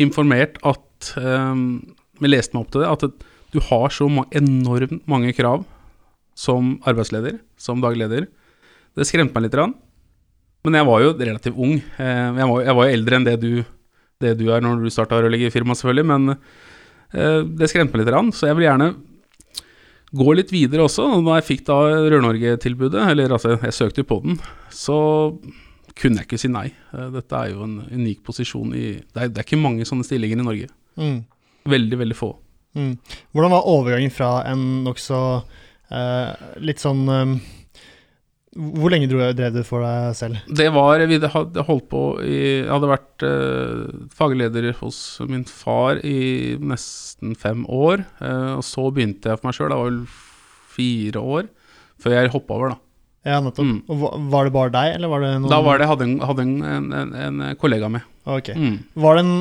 informert 0.00 0.56
at 0.66 1.10
um, 1.20 1.82
Vi 2.20 2.28
leste 2.28 2.54
meg 2.54 2.66
opp 2.66 2.72
til 2.74 2.84
det, 2.84 2.90
at 2.92 3.26
du 3.50 3.58
har 3.66 3.92
så 3.92 4.06
ma 4.12 4.26
enormt 4.36 5.06
mange 5.10 5.32
krav 5.34 5.64
som 6.38 6.76
arbeidsleder, 6.88 7.38
som 7.58 7.80
dagleder. 7.82 8.28
Det 8.96 9.06
skremte 9.08 9.34
meg 9.34 9.48
litt. 9.48 9.56
Men 10.64 10.76
jeg 10.76 10.86
var 10.86 11.02
jo 11.02 11.14
relativt 11.16 11.56
ung. 11.56 11.78
Eh, 11.80 12.28
jeg 12.36 12.48
var, 12.52 12.62
jeg 12.66 12.76
var 12.76 12.86
jo 12.86 12.96
eldre 12.98 13.18
enn 13.18 13.26
det 13.26 13.36
du, 13.42 13.52
det 14.22 14.34
du 14.38 14.46
er 14.52 14.62
når 14.64 14.84
du 14.84 14.92
starta 14.92 15.18
rørleggerfirma, 15.20 15.76
selvfølgelig. 15.76 16.06
Men 16.12 16.34
eh, 16.34 17.40
det 17.48 17.70
skremte 17.72 17.96
meg 17.96 18.04
litt, 18.04 18.36
så 18.36 18.50
jeg 18.50 18.58
vil 18.58 18.68
gjerne 18.68 18.92
gå 20.16 20.34
litt 20.36 20.52
videre 20.52 20.86
også. 20.86 21.06
Og 21.16 21.26
da 21.26 21.38
jeg 21.38 21.48
fikk 21.48 21.66
da 21.68 21.78
Rør-Norge-tilbudet, 22.10 23.02
eller 23.12 23.36
altså 23.36 23.56
jeg 23.56 23.76
søkte 23.76 24.04
jo 24.04 24.10
på 24.10 24.20
den, 24.24 24.38
så 24.74 24.98
kunne 25.98 26.22
jeg 26.22 26.28
ikke 26.28 26.40
si 26.40 26.50
nei. 26.52 26.68
Eh, 26.94 27.08
dette 27.14 27.36
er 27.36 27.54
jo 27.54 27.64
en 27.66 27.80
unik 27.90 28.22
posisjon 28.26 28.74
i 28.76 28.86
Det 29.00 29.24
er, 29.24 29.32
det 29.32 29.42
er 29.42 29.48
ikke 29.48 29.60
mange 29.60 29.86
sånne 29.88 30.06
stillinger 30.06 30.40
i 30.40 30.46
Norge. 30.46 30.70
Mm. 31.00 31.18
Veldig, 31.70 31.98
veldig 32.04 32.16
få. 32.18 32.34
Mm. 32.78 32.94
Hvordan 33.34 33.52
var 33.52 33.68
overgangen 33.68 34.12
fra 34.14 34.30
en 34.48 34.84
nokså 34.86 35.20
eh, 35.90 36.44
litt 36.62 36.82
sånn 36.82 37.02
um, 37.08 37.34
Hvor 38.58 38.90
lenge 38.90 39.06
drev 39.06 39.54
du 39.54 39.60
for 39.62 39.84
deg 39.86 40.16
selv? 40.18 40.40
Det 40.50 40.66
var 40.74 41.04
Vi 41.06 41.20
hadde 41.22 41.64
holdt 41.68 41.86
på 41.92 42.02
i 42.26 42.40
Jeg 42.64 42.72
hadde 42.72 42.90
vært 42.90 43.24
eh, 43.26 43.92
fagleder 44.10 44.72
hos 44.80 44.98
min 45.30 45.44
far 45.46 46.02
i 46.02 46.56
nesten 46.58 47.36
fem 47.38 47.62
år. 47.70 48.02
Eh, 48.18 48.52
og 48.56 48.64
så 48.66 48.88
begynte 48.90 49.30
jeg 49.30 49.38
for 49.38 49.48
meg 49.50 49.58
sjøl. 49.58 49.70
Det 49.70 49.78
var 49.78 49.90
vel 49.92 50.02
fire 50.74 51.22
år 51.38 51.50
før 52.00 52.16
jeg 52.16 52.32
hoppa 52.34 52.56
over, 52.56 52.74
da. 52.74 52.80
Ja, 53.30 53.38
nettopp. 53.44 53.68
Mm. 53.68 53.80
Og 53.92 54.28
Var 54.32 54.48
det 54.48 54.54
bare 54.56 54.74
deg, 54.74 54.94
eller 54.96 55.12
var 55.12 55.22
det 55.22 55.32
noen 55.36 55.52
Da 55.52 55.62
var 55.62 55.78
det, 55.78 55.88
hadde 55.90 56.06
en, 56.08 56.18
hadde 56.24 56.46
en, 56.48 56.92
en, 56.96 57.16
en 57.20 57.42
kollega 57.60 57.90
med. 57.92 58.06
Ok. 58.24 58.54
Mm. 58.56 58.78
Var 59.04 59.20
det 59.20 59.26
en 59.28 59.34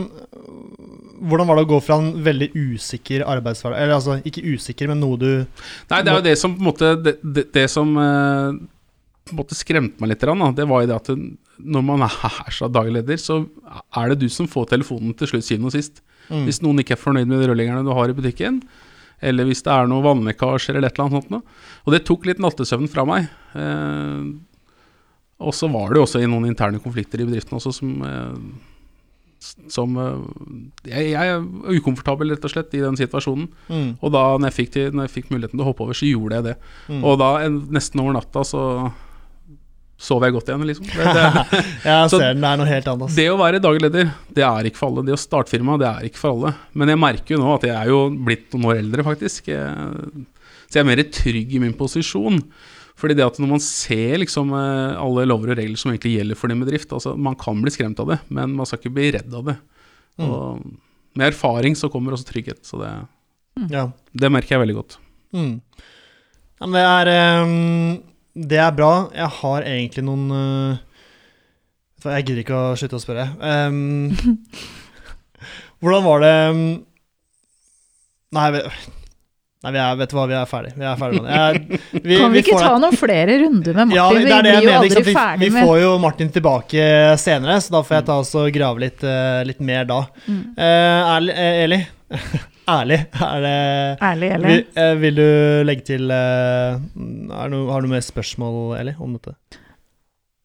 hvordan 1.20 1.50
var 1.50 1.58
det 1.60 1.66
å 1.66 1.70
gå 1.74 1.80
fra 1.84 1.98
en 2.00 2.12
veldig 2.24 2.48
usikker 2.56 3.26
arbeidshverdag 3.28 3.82
Eller 3.84 3.98
altså, 3.98 4.14
ikke 4.24 4.44
usikker, 4.56 4.88
men 4.88 5.02
noe 5.04 5.20
du 5.20 5.30
Nei, 5.92 6.00
det 6.00 6.12
er 6.14 6.16
jo 6.16 6.26
det 6.30 6.36
som 6.40 6.54
på 6.56 6.64
en 6.64 6.70
måte 6.70 6.92
Det, 7.04 7.18
det, 7.20 7.44
det 7.56 7.66
som 7.72 7.92
eh, 8.00 8.60
på 9.30 9.36
en 9.36 9.42
måte 9.42 9.58
skremte 9.58 10.02
meg 10.02 10.12
litt, 10.12 10.26
det 10.58 10.68
var 10.70 10.84
jo 10.84 10.90
det 10.90 10.98
at 10.98 11.12
når 11.60 11.86
man 11.86 12.06
er 12.08 12.54
så 12.56 12.70
daglig 12.72 13.00
leder, 13.00 13.20
så 13.22 13.42
er 13.98 14.12
det 14.12 14.22
du 14.24 14.30
som 14.34 14.50
får 14.50 14.72
telefonen 14.76 15.16
til 15.18 15.34
slutt, 15.34 15.48
syvende 15.48 15.72
og 15.72 15.76
sist. 15.78 16.04
Mm. 16.30 16.46
Hvis 16.48 16.62
noen 16.66 16.84
ikke 16.84 16.96
er 16.98 17.02
fornøyd 17.02 17.30
med 17.30 17.42
de 17.42 17.50
rørleggerne 17.50 17.86
du 17.86 17.94
har 17.96 18.12
i 18.12 18.18
butikken, 18.18 18.62
eller 19.20 19.48
hvis 19.50 19.64
det 19.66 19.74
er 19.74 19.90
noe 19.92 20.06
vannlekkasjer 20.06 20.78
eller 20.78 20.88
et 20.88 21.00
eller 21.00 21.10
annet 21.10 21.28
sånt. 21.28 21.56
Og 21.84 21.96
det 21.96 22.06
tok 22.08 22.28
litt 22.30 22.40
nattesøvn 22.40 22.88
fra 22.92 23.04
meg. 23.08 23.28
Eh, 23.60 24.30
og 25.40 25.56
så 25.56 25.70
var 25.72 25.92
det 25.92 26.00
jo 26.00 26.06
også 26.08 26.22
i 26.24 26.30
noen 26.30 26.48
interne 26.50 26.80
konflikter 26.84 27.22
i 27.22 27.28
bedriften 27.28 27.60
også 27.60 27.74
som 27.76 28.04
eh, 28.08 28.38
som 29.40 29.96
eh, 30.00 30.90
jeg, 30.90 31.12
jeg, 31.14 31.36
er 31.36 31.78
ukomfortabel, 31.80 32.34
rett 32.34 32.46
og 32.46 32.54
slett, 32.54 32.74
i 32.76 32.84
den 32.84 32.98
situasjonen. 33.00 33.48
Mm. 33.70 33.92
Og 34.00 34.14
da 34.14 34.24
når 34.36 34.50
jeg, 34.50 34.58
fikk 34.58 34.74
til, 34.76 34.90
når 34.96 35.08
jeg 35.08 35.16
fikk 35.16 35.30
muligheten 35.34 35.56
til 35.56 35.64
å 35.64 35.70
hoppe 35.70 35.86
over, 35.86 35.98
så 35.98 36.10
gjorde 36.10 36.40
jeg 36.40 36.48
det. 36.50 36.56
Mm. 36.90 37.04
Og 37.08 37.20
da, 37.22 37.30
en, 37.46 37.62
nesten 37.76 38.04
over 38.04 38.18
natta, 38.18 38.44
så 38.48 38.64
sov 40.00 40.24
jeg 40.24 40.36
godt 40.36 40.50
igjen, 40.52 40.66
liksom. 40.70 40.88
Det, 40.90 41.06
det, 41.20 41.62
jeg 41.84 42.12
ser 42.14 42.26
den, 42.26 42.42
det 42.44 42.50
er 42.50 42.60
noe 42.62 42.70
helt 42.70 42.90
annet. 42.94 43.16
Det 43.20 43.28
å 43.32 43.38
være 43.40 43.62
daglig 43.64 43.86
leder, 43.86 44.12
det 44.36 44.46
er 44.48 44.70
ikke 44.70 44.82
for 44.82 44.94
alle. 44.94 45.06
Det 45.10 45.16
å 45.16 45.20
starte 45.20 45.54
firma, 45.54 45.78
det 45.82 45.90
er 45.90 46.10
ikke 46.10 46.22
for 46.22 46.38
alle. 46.38 46.56
Men 46.74 46.94
jeg 46.94 47.04
merker 47.04 47.36
jo 47.36 47.44
nå 47.44 47.54
at 47.58 47.68
jeg 47.68 47.76
er 47.76 47.92
jo 47.92 48.02
blitt 48.30 48.50
noen 48.56 48.70
år 48.72 48.82
eldre, 48.82 49.06
faktisk. 49.08 49.52
Så 49.52 50.78
jeg 50.78 50.84
er 50.84 50.88
mer 50.88 51.04
trygg 51.14 51.56
i 51.58 51.64
min 51.64 51.76
posisjon. 51.78 52.40
Fordi 53.00 53.16
det 53.16 53.26
at 53.26 53.40
når 53.40 53.52
man 53.54 53.62
ser 53.64 54.18
liksom 54.20 54.52
eh, 54.58 55.00
alle 55.00 55.26
lover 55.28 55.54
og 55.54 55.60
regler 55.62 55.80
som 55.80 55.94
egentlig 55.94 56.18
gjelder 56.18 56.40
for 56.40 56.52
din 56.52 56.60
bedrift 56.60 56.92
altså 56.96 57.14
Man 57.16 57.38
kan 57.40 57.62
bli 57.64 57.72
skremt 57.72 58.00
av 58.04 58.10
det, 58.12 58.20
men 58.28 58.58
man 58.58 58.68
skal 58.68 58.82
ikke 58.82 58.96
bli 58.98 59.12
redd 59.16 59.36
av 59.40 59.46
det. 59.48 59.56
Mm. 60.20 60.26
Og 60.28 60.66
med 61.20 61.30
erfaring 61.32 61.78
så 61.80 61.90
kommer 61.92 62.16
også 62.16 62.28
trygghet. 62.28 62.60
Så 62.68 62.82
det, 62.82 62.92
mm. 63.60 63.70
ja. 63.72 63.88
det 64.12 64.32
merker 64.34 64.58
jeg 64.58 64.64
veldig 64.66 64.78
godt. 64.82 65.00
Mm. 65.36 65.54
Ja, 66.60 66.70
det, 66.76 66.84
er, 66.84 67.12
um, 67.46 67.98
det 68.40 68.60
er 68.62 68.76
bra. 68.76 68.94
Jeg 69.16 69.32
har 69.40 69.66
egentlig 69.68 70.06
noen 70.08 70.30
uh, 70.32 70.78
Jeg 72.06 72.28
gidder 72.28 72.44
ikke 72.44 72.60
å 72.60 72.78
slutte 72.80 73.00
å 73.00 73.04
spørre. 73.04 73.26
Um, 73.42 74.14
hvordan 75.82 76.08
var 76.08 76.24
det 76.24 76.38
um, 76.54 76.64
Nei, 78.36 78.48
Nei, 79.60 79.74
vi 79.76 79.80
er, 79.82 79.96
vet 80.00 80.12
du 80.12 80.16
hva, 80.16 80.24
vi 80.30 80.36
er 80.40 80.46
ferdig. 80.48 80.70
Vi 80.80 80.86
er 80.88 81.00
ferdig 81.00 81.20
med 81.20 81.34
det. 81.34 81.80
vi, 81.92 82.20
kan 82.22 82.30
vi, 82.32 82.38
vi 82.38 82.44
ikke 82.46 82.60
ta 82.62 82.76
noen 82.80 82.96
flere 82.96 83.34
runder 83.42 83.76
med 83.82 83.90
Martin? 83.90 83.98
Ja, 83.98 84.06
det 84.14 84.36
er 84.38 84.46
det 84.46 84.54
vi 84.54 84.62
blir 84.62 84.70
jo 84.70 84.76
aldri 84.78 85.04
vi, 85.04 85.16
ferdig 85.18 85.50
med 85.50 85.60
Vi 85.60 85.66
får 85.68 85.80
jo 85.82 85.90
Martin 86.00 86.30
tilbake 86.38 86.86
senere, 87.20 87.58
så 87.66 87.74
da 87.76 87.82
får 87.84 87.98
jeg 87.98 88.06
ta 88.08 88.16
oss 88.22 88.32
og 88.40 88.48
grave 88.56 88.86
litt, 88.86 89.04
uh, 89.04 89.42
litt 89.50 89.60
mer 89.68 89.90
da. 89.90 90.00
Mm. 90.30 90.40
Uh, 90.56 91.44
Eli, 91.66 91.82
ærlig, 92.70 93.00
er 93.20 93.42
det 93.46 93.56
Ærlig, 94.10 94.30
Eli. 94.36 94.52
Vil, 94.54 94.62
uh, 94.76 95.02
vil, 95.02 95.20
du 95.20 95.30
legge 95.68 95.88
til 95.90 96.06
no, 96.10 97.64
Har 97.72 97.82
du 97.82 97.90
mer 97.92 98.06
spørsmål, 98.06 98.78
Eli, 98.80 98.96
om 99.00 99.18
dette? 99.18 99.36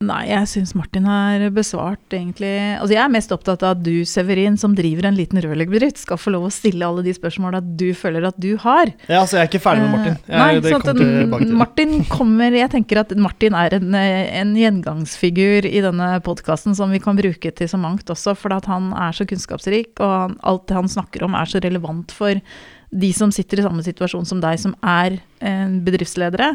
Nei, 0.04 0.22
jeg 0.28 0.48
syns 0.50 0.74
Martin 0.76 1.06
har 1.08 1.42
besvart 1.54 2.14
egentlig 2.14 2.52
Altså, 2.78 2.92
jeg 2.94 3.02
er 3.04 3.12
mest 3.12 3.32
opptatt 3.34 3.62
av 3.64 3.76
at 3.76 3.82
du, 3.84 4.04
Severin, 4.08 4.58
som 4.60 4.74
driver 4.76 5.08
en 5.08 5.16
liten 5.18 5.40
rørleggerbedrift, 5.42 6.00
skal 6.02 6.20
få 6.20 6.34
lov 6.34 6.48
å 6.48 6.52
stille 6.52 6.86
alle 6.86 7.04
de 7.06 7.14
spørsmåla 7.16 7.62
du 7.64 7.86
føler 7.96 8.26
at 8.28 8.38
du 8.40 8.54
har. 8.60 8.92
Ja, 9.08 9.22
altså, 9.22 9.38
jeg 9.38 9.46
er 9.46 9.50
ikke 9.52 9.62
ferdig 9.64 9.86
med 9.86 9.94
Martin. 9.94 10.18
Jeg, 10.28 10.40
Nei, 10.40 10.74
sånn 10.74 11.44
at 11.44 11.56
Martin 11.64 11.96
kommer 12.10 12.58
Jeg 12.58 12.72
tenker 12.74 13.02
at 13.04 13.14
Martin 13.18 13.56
er 13.58 13.78
en, 13.78 13.96
en 13.96 14.54
gjengangsfigur 14.58 15.68
i 15.68 15.82
denne 15.84 16.10
podkasten 16.26 16.76
som 16.76 16.92
vi 16.94 17.02
kan 17.02 17.18
bruke 17.18 17.54
til 17.54 17.70
så 17.70 17.80
mangt 17.80 18.10
også, 18.12 18.36
for 18.38 18.54
at 18.56 18.68
han 18.70 18.92
er 18.92 19.16
så 19.16 19.26
kunnskapsrik, 19.28 19.94
og 20.04 20.38
alt 20.44 20.68
det 20.70 20.78
han 20.78 20.90
snakker 20.90 21.26
om 21.26 21.36
er 21.38 21.50
så 21.50 21.62
relevant 21.64 22.14
for 22.14 22.40
de 22.94 23.10
som 23.16 23.32
sitter 23.34 23.60
i 23.60 23.64
samme 23.66 23.82
situasjon 23.84 24.26
som 24.28 24.40
deg, 24.42 24.60
som 24.62 24.74
er 24.86 25.18
eh, 25.42 25.66
bedriftsledere. 25.86 26.54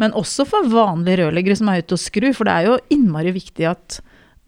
Men 0.00 0.14
også 0.16 0.46
for 0.48 0.68
vanlige 0.70 1.24
rørleggere 1.24 1.58
som 1.58 1.70
er 1.72 1.82
ute 1.82 1.96
og 1.96 2.02
skrur, 2.02 2.30
for 2.36 2.48
det 2.48 2.54
er 2.54 2.68
jo 2.68 2.78
innmari 2.94 3.34
viktig 3.34 3.66
at 3.70 3.98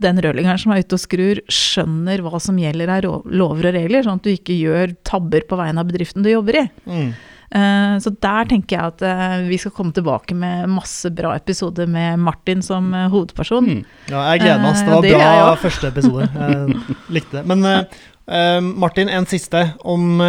den 0.02 0.18
rørleggeren 0.22 0.58
som 0.58 0.72
er 0.74 0.82
ute 0.82 0.96
og 0.96 1.02
skrur, 1.02 1.42
skjønner 1.52 2.22
hva 2.24 2.40
som 2.42 2.58
gjelder 2.58 2.94
av 2.96 3.26
lover 3.30 3.70
og 3.70 3.76
regler, 3.76 4.06
sånn 4.06 4.22
at 4.22 4.26
du 4.26 4.32
ikke 4.32 4.56
gjør 4.56 4.96
tabber 5.06 5.46
på 5.48 5.58
vegne 5.60 5.82
av 5.82 5.90
bedriften 5.90 6.24
du 6.24 6.30
jobber 6.32 6.62
i. 6.62 6.66
Mm. 6.88 7.12
Uh, 7.52 7.98
så 8.00 8.08
der 8.24 8.46
tenker 8.48 8.78
jeg 8.78 8.92
at 8.94 9.02
uh, 9.04 9.42
vi 9.44 9.58
skal 9.60 9.74
komme 9.76 9.92
tilbake 9.92 10.32
med 10.32 10.70
masse 10.72 11.10
bra 11.12 11.34
episoder 11.36 11.90
med 11.90 12.22
Martin 12.24 12.62
som 12.64 12.86
uh, 12.96 13.10
hovedperson. 13.12 13.66
Mm. 13.68 13.82
Ja, 14.08 14.22
jeg 14.32 14.40
gleder 14.40 14.62
meg. 14.62 14.78
Det 14.80 14.94
var 14.94 15.04
det 15.04 15.12
bra 15.18 15.50
første 15.60 15.90
episode. 15.92 16.28
Jeg 16.32 16.96
likte 17.12 17.42
det. 17.42 17.44
Men 17.50 17.68
Martin, 18.78 19.10
en 19.10 19.26
siste. 19.28 19.60
Om 19.84 20.22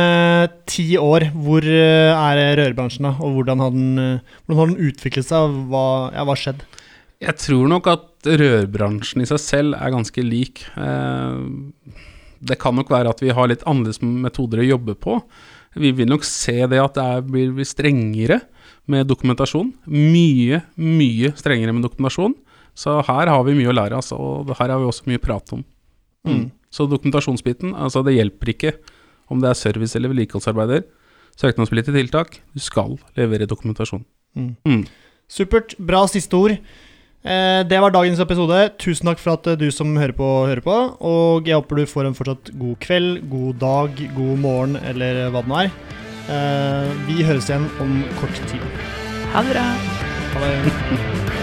ti 0.67 0.85
år, 0.99 1.27
hvor 1.45 1.63
er 1.63 2.41
rørbransjen 2.59 3.05
da? 3.05 3.13
Og 3.23 3.37
hvordan 3.37 3.61
har 3.61 3.71
den, 3.71 3.93
hvordan 4.43 4.59
har 4.59 4.71
den 4.71 4.89
utviklet 4.89 5.29
seg? 5.29 5.53
Hva 5.71 5.85
ja, 6.11 6.25
skjedd? 6.35 6.65
Jeg 7.23 7.37
tror 7.39 7.69
nok 7.71 7.87
at 7.93 8.31
rørbransjen 8.41 9.23
i 9.23 9.29
seg 9.29 9.39
selv 9.39 9.77
er 9.77 9.93
ganske 9.93 10.25
lik. 10.25 10.65
det 12.43 12.59
kan 12.59 12.75
nok 12.75 12.91
være 12.91 13.13
at 13.13 13.23
vi 13.23 13.31
har 13.31 13.47
litt 13.47 13.63
annerledes 13.69 14.01
metoder 14.01 14.65
å 14.65 14.71
jobbe 14.73 14.97
på. 14.99 15.21
Vi 15.75 15.91
vil 15.95 16.09
nok 16.09 16.25
se 16.27 16.55
det 16.69 16.79
at 16.81 16.97
det 16.97 17.03
er, 17.03 17.23
blir, 17.25 17.53
blir 17.55 17.67
strengere 17.67 18.39
med 18.89 19.07
dokumentasjon. 19.09 19.71
Mye, 19.89 20.61
mye 20.77 21.31
strengere 21.39 21.73
med 21.75 21.85
dokumentasjon. 21.85 22.35
Så 22.77 22.97
her 23.05 23.29
har 23.29 23.45
vi 23.45 23.55
mye 23.57 23.69
å 23.69 23.75
lære, 23.75 23.99
altså, 23.99 24.17
og 24.17 24.51
her 24.57 24.73
har 24.73 24.81
vi 24.81 24.89
også 24.89 25.07
mye 25.11 25.21
prat 25.21 25.55
om. 25.55 25.63
Mm. 26.25 26.35
mm. 26.35 26.45
Så 26.73 26.87
dokumentasjonsbiten, 26.89 27.75
altså 27.77 28.01
det 28.01 28.15
hjelper 28.15 28.49
ikke 28.49 28.71
om 29.29 29.41
det 29.43 29.51
er 29.51 29.59
service- 29.59 29.93
eller 29.95 30.09
vedlikeholdsarbeider. 30.09 30.87
Søknadspliktige 31.37 31.93
tiltak, 31.93 32.39
du 32.53 32.61
skal 32.61 32.95
levere 33.17 33.45
dokumentasjon. 33.49 34.01
Mm. 34.33 34.55
Mm. 34.65 34.81
Supert. 35.29 35.75
Bra 35.77 36.03
siste 36.09 36.37
ord. 36.37 36.57
Eh, 37.23 37.61
det 37.63 37.79
var 37.79 37.93
dagens 37.95 38.19
episode. 38.19 38.57
Tusen 38.83 39.07
takk 39.07 39.21
for 39.21 39.37
at 39.37 39.47
eh, 39.47 39.59
du 39.59 39.69
som 39.71 39.95
hører 39.95 40.15
på, 40.17 40.29
hører 40.49 40.63
på. 40.65 40.77
Og 40.99 41.47
jeg 41.47 41.55
håper 41.55 41.79
du 41.79 41.85
får 41.87 42.09
en 42.09 42.17
fortsatt 42.17 42.51
god 42.59 42.75
kveld, 42.83 43.21
god 43.31 43.61
dag, 43.63 44.03
god 44.17 44.43
morgen 44.43 44.75
eller 44.83 45.29
hva 45.31 45.43
det 45.45 45.53
nå 45.53 45.61
er. 45.63 45.71
Eh, 46.33 46.91
vi 47.07 47.23
høres 47.23 47.47
igjen 47.51 47.69
om 47.83 48.01
kort 48.19 48.43
tid. 48.51 48.67
Ha 49.35 49.45
det 49.47 49.55
bra. 49.55 49.69
Ha 50.35 50.43
det. 50.43 51.39